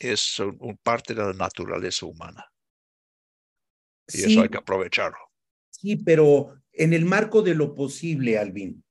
es 0.00 0.38
un, 0.40 0.78
parte 0.82 1.14
de 1.14 1.22
la 1.22 1.32
naturaleza 1.32 2.06
humana. 2.06 2.50
Y 4.08 4.18
sí, 4.18 4.32
eso 4.32 4.42
hay 4.42 4.48
que 4.48 4.58
aprovecharlo. 4.58 5.18
Sí, 5.70 5.96
pero 5.96 6.60
en 6.72 6.92
el 6.92 7.04
marco 7.04 7.42
de 7.42 7.54
lo 7.54 7.74
posible, 7.74 8.38
Alvin. 8.38 8.82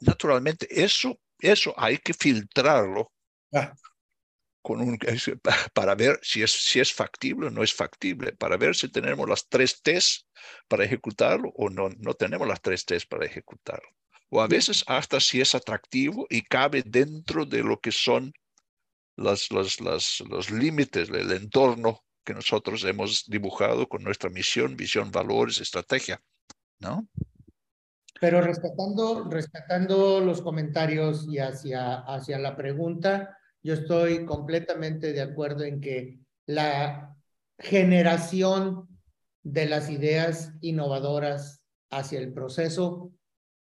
Naturalmente, 0.00 0.66
eso, 0.70 1.18
eso 1.38 1.72
hay 1.76 1.98
que 1.98 2.12
filtrarlo 2.12 3.10
ah. 3.54 3.74
con 4.60 4.80
un, 4.80 4.98
para 5.72 5.94
ver 5.94 6.18
si 6.22 6.42
es, 6.42 6.50
si 6.50 6.80
es 6.80 6.92
factible 6.92 7.46
o 7.46 7.50
no 7.50 7.62
es 7.62 7.72
factible, 7.72 8.32
para 8.32 8.56
ver 8.56 8.76
si 8.76 8.88
tenemos 8.88 9.28
las 9.28 9.48
tres 9.48 9.80
T's 9.80 10.26
para 10.68 10.84
ejecutarlo 10.84 11.50
o 11.54 11.70
no, 11.70 11.88
no 11.98 12.14
tenemos 12.14 12.46
las 12.46 12.60
tres 12.60 12.84
T's 12.84 13.06
para 13.06 13.24
ejecutarlo. 13.24 13.88
O 14.28 14.40
a 14.40 14.46
veces 14.46 14.84
hasta 14.86 15.20
si 15.20 15.40
es 15.40 15.54
atractivo 15.54 16.26
y 16.28 16.42
cabe 16.42 16.82
dentro 16.84 17.46
de 17.46 17.62
lo 17.62 17.80
que 17.80 17.92
son 17.92 18.32
las, 19.20 19.50
las, 19.52 19.80
las, 19.80 20.20
los 20.28 20.50
límites 20.50 21.08
del 21.08 21.30
entorno 21.32 22.00
que 22.24 22.34
nosotros 22.34 22.84
hemos 22.84 23.24
dibujado 23.26 23.88
con 23.88 24.02
nuestra 24.02 24.30
misión, 24.30 24.76
visión, 24.76 25.10
valores, 25.10 25.60
estrategia, 25.60 26.20
¿no? 26.78 27.06
Pero 28.20 28.42
rescatando, 28.42 29.28
rescatando 29.30 30.20
los 30.20 30.42
comentarios 30.42 31.26
y 31.28 31.38
hacia, 31.38 32.00
hacia 32.00 32.38
la 32.38 32.56
pregunta, 32.56 33.38
yo 33.62 33.74
estoy 33.74 34.26
completamente 34.26 35.12
de 35.12 35.22
acuerdo 35.22 35.64
en 35.64 35.80
que 35.80 36.18
la 36.46 37.16
generación 37.58 38.88
de 39.42 39.66
las 39.66 39.88
ideas 39.88 40.52
innovadoras 40.60 41.62
hacia 41.90 42.18
el 42.18 42.32
proceso 42.32 43.12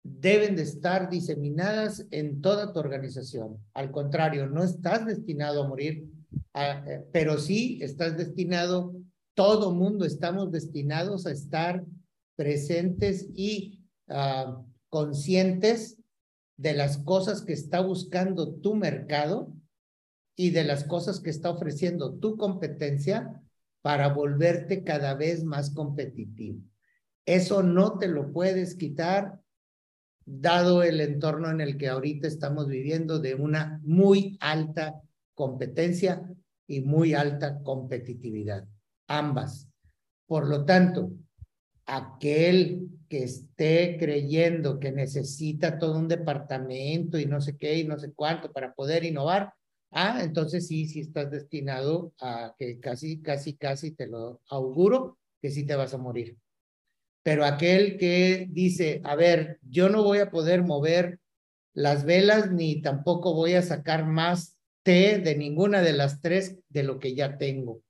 deben 0.05 0.55
de 0.55 0.63
estar 0.63 1.09
diseminadas 1.09 2.07
en 2.11 2.43
toda 2.43 2.73
tu 2.73 2.79
organización. 2.79 3.59
Al 3.73 3.91
contrario, 3.91 4.47
no 4.47 4.63
estás 4.63 5.07
destinado 5.07 5.65
a 5.65 5.69
morir, 5.69 6.07
eh, 6.55 7.05
pero 7.11 7.39
sí 7.39 7.79
estás 7.81 8.17
destinado, 8.17 8.95
todo 9.35 9.73
mundo 9.73 10.05
estamos 10.05 10.53
destinados 10.53 11.27
a 11.27 11.33
estar 11.33 11.85
presentes 12.37 13.29
y 13.35 13.81
uh, 14.09 14.63
conscientes 14.91 15.99
de 16.57 16.75
las 16.75 16.99
cosas 16.99 17.43
que 17.43 17.53
está 17.53 17.81
buscando 17.81 18.55
tu 18.57 18.75
mercado 18.75 19.53
y 20.37 20.51
de 20.51 20.65
las 20.65 20.85
cosas 20.85 21.21
que 21.21 21.31
está 21.31 21.51
ofreciendo 21.51 22.15
tu 22.15 22.37
competencia 22.37 23.41
para 23.83 24.09
volverte 24.09 24.85
cada 24.85 25.15
vez 25.15 25.45
más 25.45 25.71
competitivo. 25.71 26.61
Eso 27.27 27.63
no 27.63 27.99
te 27.99 28.09
lo 28.09 28.33
puedes 28.33 28.75
quitar 28.75 29.41
dado 30.25 30.83
el 30.83 31.01
entorno 31.01 31.51
en 31.51 31.61
el 31.61 31.77
que 31.77 31.89
ahorita 31.89 32.27
estamos 32.27 32.69
viviendo 32.69 33.19
de 33.19 33.35
una 33.35 33.81
muy 33.85 34.37
alta 34.41 35.03
competencia 35.35 36.23
y 36.67 36.81
muy 36.81 37.15
alta 37.15 37.63
competitividad, 37.63 38.67
ambas. 39.09 39.69
Por 40.27 40.49
lo 40.49 40.65
tanto, 40.65 41.13
aquel 41.87 42.89
que 43.09 43.25
esté 43.25 43.97
creyendo 43.99 44.81
que 44.81 44.91
necesita 44.91 45.79
todo 45.79 45.99
un 45.99 46.09
departamento 46.09 47.19
y 47.19 47.27
no 47.27 47.41
sé 47.41 47.57
qué 47.57 47.79
y 47.79 47.85
no 47.85 47.99
sé 47.99 48.13
cuánto 48.13 48.53
para 48.53 48.73
poder 48.73 49.05
innovar, 49.05 49.53
ah, 49.91 50.21
entonces 50.23 50.67
sí, 50.67 50.87
sí 50.87 51.01
estás 51.01 51.31
destinado 51.31 52.15
a 52.21 52.55
que 52.59 52.81
casi, 52.81 53.21
casi, 53.21 53.55
casi 53.57 53.91
te 53.91 54.07
lo 54.07 54.41
auguro 54.49 55.19
que 55.41 55.51
sí 55.51 55.67
te 55.67 55.77
vas 55.77 55.93
a 55.93 55.99
morir. 55.99 56.39
Pero 57.25 57.47
aquel 57.47 57.97
que 57.97 58.47
dice, 58.51 59.01
a 59.03 59.17
ver, 59.17 59.59
yo 59.63 59.89
no 59.89 60.05
voy 60.05 60.19
a 60.19 60.31
poder 60.31 60.63
mover 60.63 61.21
las 61.73 62.05
velas 62.05 62.53
ni 62.53 62.83
tampoco 62.83 63.35
voy 63.35 63.55
a 63.55 63.63
sacar 63.63 64.07
más 64.07 64.59
té 64.83 65.19
de 65.19 65.35
ninguna 65.35 65.81
de 65.81 65.95
las 65.95 66.21
tres 66.21 66.59
de 66.69 66.83
lo 66.83 67.01
que 67.01 67.15
ya 67.15 67.39
tengo. 67.39 67.81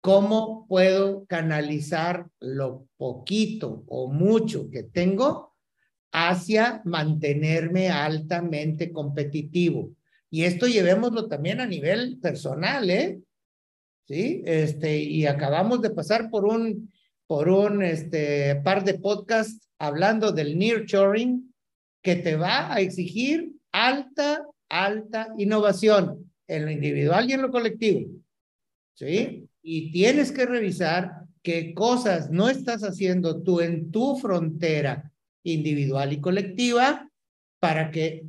¿Cómo 0.00 0.66
puedo 0.66 1.26
canalizar 1.26 2.26
lo 2.40 2.88
poquito 2.96 3.84
o 3.86 4.10
mucho 4.10 4.70
que 4.70 4.82
tengo 4.82 5.54
hacia 6.10 6.80
mantenerme 6.86 7.90
altamente 7.90 8.92
competitivo? 8.92 9.92
Y 10.30 10.44
esto 10.44 10.66
llevémoslo 10.66 11.28
también 11.28 11.60
a 11.60 11.66
nivel 11.66 12.18
personal, 12.18 12.88
¿eh? 12.88 13.20
Sí, 14.06 14.42
este, 14.46 14.96
y 14.96 15.26
acabamos 15.26 15.82
de 15.82 15.90
pasar 15.90 16.30
por 16.30 16.46
un 16.46 16.90
por 17.28 17.48
un 17.50 17.82
este, 17.82 18.56
par 18.64 18.84
de 18.84 18.94
podcasts 18.94 19.68
hablando 19.78 20.32
del 20.32 20.58
nearshoring 20.58 21.54
que 22.02 22.16
te 22.16 22.36
va 22.36 22.72
a 22.72 22.80
exigir 22.80 23.52
alta, 23.70 24.46
alta 24.68 25.28
innovación 25.36 26.32
en 26.48 26.64
lo 26.64 26.70
individual 26.70 27.28
y 27.28 27.34
en 27.34 27.42
lo 27.42 27.50
colectivo. 27.50 28.10
¿Sí? 28.94 29.46
Y 29.62 29.92
tienes 29.92 30.32
que 30.32 30.46
revisar 30.46 31.26
qué 31.42 31.74
cosas 31.74 32.30
no 32.30 32.48
estás 32.48 32.82
haciendo 32.82 33.42
tú 33.42 33.60
en 33.60 33.90
tu 33.90 34.16
frontera 34.16 35.12
individual 35.44 36.12
y 36.14 36.20
colectiva 36.20 37.10
para 37.60 37.90
que 37.90 38.24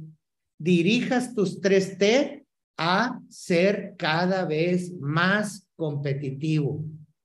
dirijas 0.59 1.33
tus 1.33 1.61
3T 1.61 2.45
a 2.77 3.21
ser 3.29 3.95
cada 3.97 4.43
vez 4.43 4.93
más 4.99 5.67
competitivo 5.77 6.83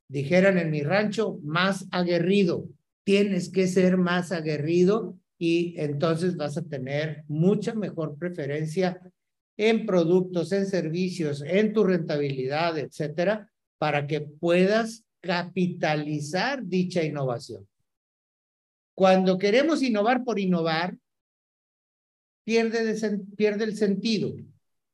dijeran 0.09 0.59
en 0.59 0.71
mi 0.71 0.83
rancho, 0.83 1.39
más 1.43 1.87
aguerrido, 1.91 2.69
tienes 3.05 3.51
que 3.51 3.67
ser 3.67 3.97
más 3.97 4.33
aguerrido 4.33 5.19
y 5.39 5.75
entonces 5.79 6.37
vas 6.37 6.57
a 6.57 6.63
tener 6.63 7.25
mucha 7.29 7.75
mejor 7.75 8.17
preferencia 8.19 9.01
en 9.57 9.87
productos, 9.87 10.53
en 10.53 10.67
servicios, 10.67 11.43
en 11.47 11.73
tu 11.73 11.85
rentabilidad, 11.85 12.79
etcétera, 12.79 13.51
para 13.79 14.07
que 14.07 14.21
puedas 14.21 15.05
capitalizar 15.21 16.65
dicha 16.65 17.03
innovación. 17.03 17.67
Cuando 18.95 19.39
queremos 19.39 19.83
innovar 19.83 20.25
por 20.25 20.39
innovar, 20.39 20.97
pierde, 22.45 22.95
pierde 23.37 23.65
el 23.65 23.77
sentido. 23.77 24.35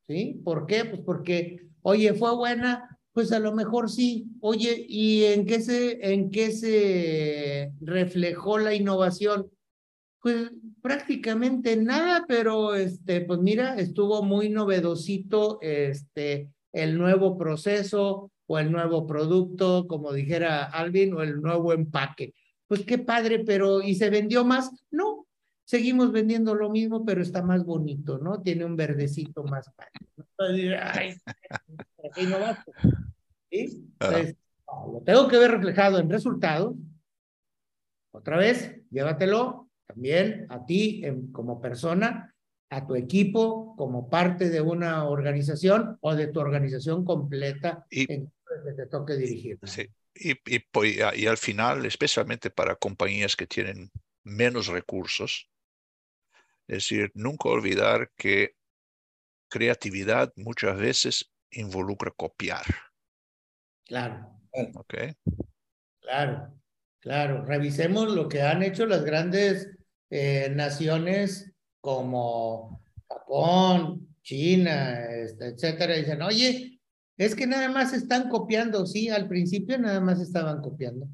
¿Sí? 0.07 0.41
¿Por 0.45 0.67
qué? 0.67 0.85
Pues 0.85 1.03
porque, 1.03 1.69
oye, 1.83 2.15
fue 2.15 2.35
buena, 2.35 2.90
pues 3.13 3.33
a 3.33 3.39
lo 3.39 3.53
mejor 3.53 3.91
sí. 3.91 4.27
Oye, 4.41 4.85
¿y 4.89 5.25
en 5.25 5.47
qué 5.47 5.61
se, 5.61 6.13
en 6.13 6.31
qué 6.31 6.53
se 6.53 7.73
reflejó 7.81 8.59
la 8.59 8.75
innovación? 8.75 9.51
Pues 10.23 10.51
prácticamente 10.83 11.77
nada, 11.77 12.25
pero 12.29 12.75
este, 12.75 13.23
pues 13.23 13.41
mira, 13.41 13.77
estuvo 13.77 14.23
muy 14.23 14.51
novedosito 14.51 15.59
este, 15.63 16.51
el 16.73 16.99
nuevo 16.99 17.37
proceso 17.39 18.31
o 18.47 18.59
el 18.59 18.71
nuevo 18.71 19.07
producto, 19.07 19.87
como 19.87 20.13
dijera 20.13 20.65
Alvin, 20.65 21.15
o 21.15 21.23
el 21.23 21.41
nuevo 21.41 21.73
empaque. 21.73 22.35
Pues 22.67 22.85
qué 22.85 22.99
padre, 22.99 23.41
pero 23.45 23.83
¿y 23.83 23.95
se 23.95 24.11
vendió 24.11 24.45
más? 24.45 24.71
No, 24.91 25.20
seguimos 25.71 26.11
vendiendo 26.11 26.53
lo 26.57 26.69
mismo, 26.69 27.05
pero 27.05 27.23
está 27.23 27.43
más 27.43 27.65
bonito, 27.65 28.19
¿no? 28.19 28.43
Tiene 28.43 28.65
un 28.65 28.75
verdecito 28.75 29.45
más 29.45 29.71
padre. 30.37 30.77
Ay, 30.77 31.15
¿Sí? 33.49 33.85
Entonces, 34.01 34.37
lo 34.67 35.01
tengo 35.05 35.29
que 35.29 35.39
ver 35.39 35.53
reflejado 35.53 36.01
en 36.01 36.11
resultados. 36.11 36.75
Otra 38.11 38.37
vez, 38.37 38.81
llévatelo 38.91 39.71
también 39.87 40.47
a 40.49 40.67
ti 40.67 41.05
como 41.31 41.61
persona, 41.61 42.35
a 42.69 42.85
tu 42.85 42.97
equipo 42.97 43.77
como 43.77 44.11
parte 44.11 44.51
de 44.51 44.61
una 44.61 45.05
organización 45.05 45.99
o 46.01 46.17
de 46.17 46.27
tu 46.27 46.41
organización 46.41 47.05
completa 47.05 47.87
y, 47.91 48.13
en 48.13 48.27
que 48.27 48.73
te 48.73 48.87
toque 48.87 49.15
dirigir. 49.15 49.61
Sí. 49.63 49.89
Y, 50.17 50.33
y, 50.33 50.65
y, 51.15 51.27
al 51.27 51.39
final, 51.39 51.87
especialmente 51.87 52.51
para 52.51 52.75
compañías 52.75 53.37
que 53.37 53.47
tienen 53.47 53.93
menos 54.25 54.67
recursos, 54.67 55.50
es 56.71 56.85
decir, 56.85 57.11
nunca 57.15 57.49
olvidar 57.49 58.13
que 58.17 58.55
creatividad 59.51 60.33
muchas 60.37 60.79
veces 60.79 61.33
involucra 61.51 62.13
copiar. 62.13 62.63
Claro. 63.85 64.41
Ok. 64.77 64.95
Claro, 66.01 66.55
claro. 67.01 67.45
Revisemos 67.45 68.15
lo 68.15 68.29
que 68.29 68.43
han 68.43 68.63
hecho 68.63 68.87
las 68.87 69.05
grandes 69.05 69.69
eh, 70.11 70.53
naciones 70.55 71.53
como 71.81 72.81
Japón, 73.09 74.15
China, 74.23 75.07
este, 75.07 75.49
etcétera, 75.49 75.97
dicen, 75.97 76.23
oye, 76.23 76.81
es 77.17 77.35
que 77.35 77.49
nada 77.49 77.69
más 77.69 77.93
están 77.93 78.29
copiando, 78.29 78.87
sí, 78.87 79.09
al 79.09 79.27
principio 79.27 79.77
nada 79.77 79.99
más 79.99 80.21
estaban 80.21 80.61
copiando, 80.61 81.09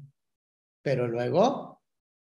pero 0.83 1.07
luego 1.07 1.76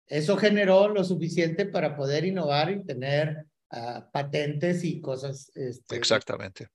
eso 0.08 0.38
generó 0.38 0.88
lo 0.88 1.04
suficiente 1.04 1.66
para 1.66 1.96
poder 1.96 2.26
innovar 2.26 2.72
y 2.72 2.84
tener 2.84 3.46
ah, 3.72 4.10
patentes 4.12 4.84
y 4.84 5.02
cosas. 5.02 5.52
Este, 5.56 5.96
Exactamente. 5.96 6.68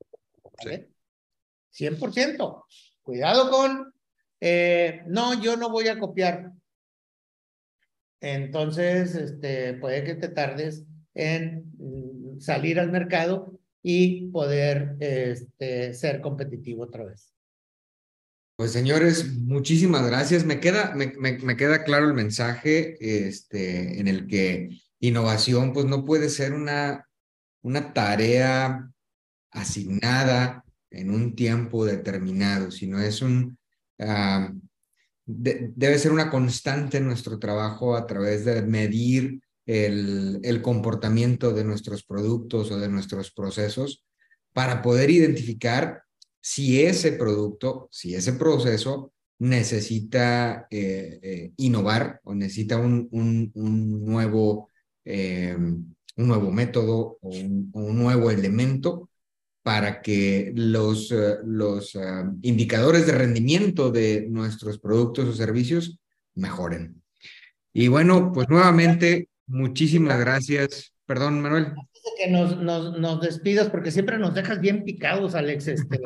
100%. 1.73 2.65
Cuidado 3.03 3.51
con, 3.51 3.95
eh, 4.41 5.03
no, 5.07 5.41
yo 5.41 5.57
no 5.57 5.71
voy 5.71 5.89
a 5.89 5.99
copiar. 5.99 6.53
Entonces, 8.21 9.15
este, 9.15 9.75
puede 9.75 10.05
que 10.05 10.15
te 10.15 10.29
tardes 10.29 10.85
en 11.15 11.73
mm, 11.79 12.41
salir 12.41 12.79
al 12.79 12.91
mercado 12.91 13.59
y 13.83 14.29
poder 14.29 14.97
este, 15.01 15.95
ser 15.95 16.21
competitivo 16.21 16.85
otra 16.85 17.05
vez. 17.05 17.33
Pues 18.61 18.73
señores, 18.73 19.39
muchísimas 19.39 20.07
gracias. 20.07 20.45
Me 20.45 20.61
queda, 20.61 20.95
me, 20.95 21.57
queda 21.57 21.83
claro 21.83 22.07
el 22.07 22.13
mensaje 22.13 22.99
este, 23.27 23.99
en 23.99 24.07
el 24.07 24.27
que 24.27 24.83
innovación 24.99 25.73
pues 25.73 25.87
no 25.87 26.05
puede 26.05 26.29
ser 26.29 26.53
una, 26.53 27.09
una 27.63 27.95
tarea 27.95 28.93
asignada 29.51 30.63
en 30.91 31.11
un 31.11 31.35
tiempo 31.35 31.87
determinado, 31.87 32.71
sino 32.71 33.01
es 33.01 33.23
un, 33.23 33.57
ah, 33.99 34.53
debe 35.25 35.99
ser 35.99 36.13
una 36.13 36.29
constante 36.29 36.99
en 36.99 37.07
nuestro 37.07 37.39
trabajo 37.39 37.97
a 37.97 38.07
través 38.07 38.45
de 38.45 38.61
medir 38.61 39.41
el, 39.65 40.39
el, 40.43 40.61
comportamiento 40.61 41.55
de 41.55 41.65
nuestros 41.65 42.05
productos 42.05 42.71
o 42.71 42.79
de 42.79 42.91
nuestros 42.91 43.31
procesos 43.31 44.05
para 44.53 44.83
poder 44.83 45.09
identificar 45.09 46.03
si 46.41 46.83
ese 46.83 47.13
producto, 47.13 47.89
si 47.91 48.15
ese 48.15 48.33
proceso 48.35 49.13
necesita 49.41 50.67
eh, 50.71 51.19
eh, 51.23 51.53
innovar 51.57 52.21
o 52.25 52.35
necesita 52.35 52.79
un, 52.79 53.09
un, 53.11 54.05
nuevo, 54.05 54.69
eh, 55.05 55.57
un 55.57 56.29
nuevo 56.29 56.51
método 56.51 57.19
o 57.21 57.29
un, 57.29 57.71
nuevo 57.73 58.31
elemento 58.31 59.09
para 59.63 60.03
que 60.03 60.53
los, 60.55 61.15
los 61.45 61.95
eh, 61.95 62.25
indicadores 62.43 63.07
de 63.07 63.13
rendimiento 63.13 63.91
de 63.91 64.27
nuestros 64.29 64.79
productos 64.79 65.29
o 65.29 65.33
servicios 65.33 65.99
mejoren. 66.35 67.03
Y 67.73 67.89
bueno, 67.89 68.33
pues 68.33 68.49
nuevamente, 68.49 69.29
muchísimas 69.47 70.19
gracias. 70.19 70.93
Perdón, 71.07 71.41
Manuel. 71.41 71.75
De 72.05 72.11
que 72.17 72.31
nos, 72.31 72.57
nos, 72.57 72.99
nos 72.99 73.21
despidas, 73.21 73.69
porque 73.69 73.91
siempre 73.91 74.19
nos 74.19 74.35
dejas 74.35 74.61
bien 74.61 74.85
picados, 74.85 75.35
Alex. 75.35 75.69
Este, 75.69 76.01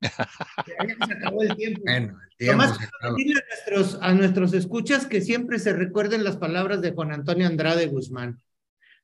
se 0.00 1.12
acabó 1.14 1.42
el 1.42 1.56
tiempo. 1.56 1.82
Bueno, 1.84 2.18
el 2.30 2.36
tiempo 2.36 2.62
a 2.62 3.10
nuestros, 3.10 3.98
a 4.00 4.14
nuestros 4.14 4.52
escuchas 4.54 5.06
que 5.06 5.20
siempre 5.20 5.58
se 5.58 5.72
recuerden 5.72 6.24
las 6.24 6.36
palabras 6.36 6.80
de 6.80 6.92
Juan 6.92 7.12
Antonio 7.12 7.46
Andrade 7.46 7.86
Guzmán. 7.86 8.40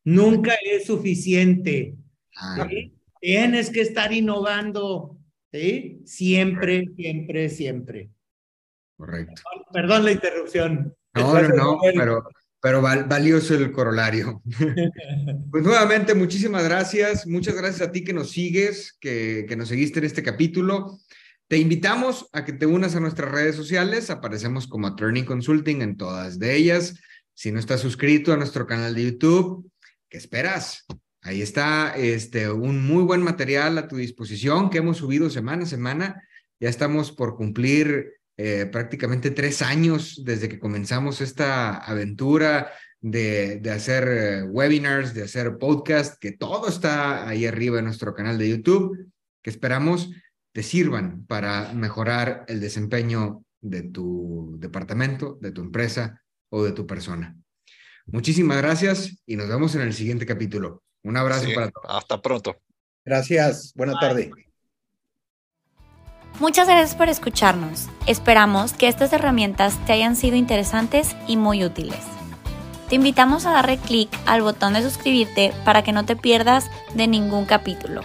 Nunca 0.05 0.55
es 0.63 0.87
suficiente. 0.87 1.95
Ah. 2.37 2.69
Tienes 3.21 3.71
que 3.71 3.81
estar 3.81 4.13
innovando, 4.13 5.19
¿sí? 5.53 6.03
Siempre, 6.05 6.89
siempre, 6.97 7.49
siempre. 7.49 8.11
Correcto. 8.97 9.43
Perdón 9.73 10.05
la 10.05 10.13
interrupción. 10.13 10.95
No, 11.15 11.43
no, 11.43 11.49
no, 11.49 11.79
pero, 11.97 12.29
pero 12.61 12.83
valioso 12.83 13.55
el 13.55 13.73
corolario. 13.73 14.43
pues 15.51 15.65
nuevamente, 15.65 16.15
muchísimas 16.15 16.65
gracias. 16.65 17.27
Muchas 17.27 17.55
gracias 17.55 17.89
a 17.89 17.93
ti 17.93 18.03
que 18.03 18.13
nos 18.13 18.31
sigues, 18.31 18.97
que, 19.01 19.47
que 19.49 19.57
nos 19.57 19.69
seguiste 19.69 19.99
en 19.99 20.07
este 20.07 20.23
capítulo. 20.23 20.99
Te 21.49 21.59
invitamos 21.59 22.29
a 22.33 22.45
que 22.45 22.53
te 22.53 22.67
unas 22.67 22.97
a 22.97 23.01
nuestras 23.01 23.31
redes 23.31 23.55
sociales. 23.55 24.11
Aparecemos 24.11 24.67
como 24.67 24.89
Attorney 24.89 25.25
Consulting 25.25 25.81
en 25.81 25.97
todas 25.97 26.39
de 26.39 26.57
ellas. 26.57 26.99
Si 27.35 27.53
no 27.53 27.61
estás 27.61 27.81
suscrito 27.81 28.33
a 28.33 28.37
nuestro 28.37 28.67
canal 28.67 28.95
de 28.95 29.05
YouTube, 29.05 29.71
¿qué 30.09 30.19
esperas? 30.19 30.87
Ahí 31.21 31.43
está 31.43 31.95
este, 31.97 32.51
un 32.51 32.85
muy 32.85 33.05
buen 33.05 33.23
material 33.23 33.79
a 33.79 33.89
tu 33.89 33.97
disposición 33.97 34.71
que 34.71 34.79
hemos 34.79 34.97
subido 34.97 35.31
semana 35.31 35.65
a 35.65 35.67
semana. 35.67 36.23
Ya 36.59 36.69
estamos 36.69 37.13
por 37.13 37.37
cumplir 37.37 38.15
eh, 38.37 38.67
prácticamente 38.67 39.31
tres 39.31 39.63
años 39.63 40.23
desde 40.25 40.49
que 40.49 40.59
comenzamos 40.59 41.21
esta 41.21 41.77
aventura 41.77 42.73
de, 43.01 43.59
de 43.61 43.71
hacer 43.71 44.09
eh, 44.09 44.43
webinars, 44.43 45.15
de 45.15 45.23
hacer 45.23 45.59
podcast, 45.59 46.19
que 46.21 46.33
todo 46.33 46.69
está 46.69 47.29
ahí 47.29 47.47
arriba 47.47 47.79
en 47.79 47.87
nuestro 47.87 48.15
canal 48.15 48.39
de 48.39 48.51
YouTube, 48.51 49.11
que 49.43 49.51
esperamos 49.51 50.11
te 50.53 50.63
sirvan 50.63 51.27
para 51.27 51.73
mejorar 51.75 52.45
el 52.49 52.61
desempeño 52.61 53.45
de 53.61 53.83
tu 53.83 54.57
departamento, 54.59 55.39
de 55.41 55.53
tu 55.53 55.61
empresa 55.61 56.23
o 56.51 56.65
de 56.65 56.73
tu 56.73 56.87
persona. 56.87 57.37
Muchísimas 58.07 58.59
gracias 58.59 59.23
y 59.27 59.37
nos 59.37 59.49
vemos 59.49 59.75
en 59.75 59.83
el 59.83 59.93
siguiente 59.93 60.25
capítulo. 60.25 60.83
Un 61.03 61.17
abrazo 61.17 61.49
para 61.55 61.71
todos. 61.71 61.87
Hasta 61.89 62.23
pronto. 62.23 62.57
Gracias. 63.05 63.73
Buena 63.75 63.99
tarde. 64.01 64.46
Muchas 66.39 66.69
gracias 66.69 66.95
por 66.95 67.09
escucharnos. 67.09 67.89
Esperamos 68.07 68.75
que 68.75 68.89
estas 68.89 69.15
herramientas 69.15 69.79
te 69.87 69.95
hayan 69.95 70.17
sido 70.17 70.37
interesantes 70.37 71.17
y 71.27 71.39
muy 71.39 71.65
útiles. 71.65 71.97
Te 72.91 72.97
invitamos 72.97 73.47
a 73.47 73.53
darle 73.53 73.79
clic 73.79 74.11
al 74.27 74.43
botón 74.43 74.75
de 74.75 74.83
suscribirte 74.83 75.55
para 75.65 75.83
que 75.83 75.93
no 75.93 76.05
te 76.05 76.15
pierdas 76.15 76.71
de 76.95 77.07
ningún 77.07 77.47
capítulo. 77.47 78.03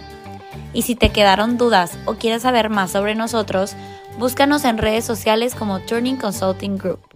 Y 0.74 0.84
si 0.84 0.96
te 0.96 1.10
quedaron 1.10 1.58
dudas 1.58 1.98
o 2.06 2.14
quieres 2.14 2.44
saber 2.44 2.70
más 2.70 2.92
sobre 2.92 3.16
nosotros, 3.16 3.76
búscanos 4.18 4.64
en 4.64 4.78
redes 4.78 5.04
sociales 5.04 5.54
como 5.54 5.82
Turning 5.82 6.16
Consulting 6.16 6.78
Group. 6.78 7.11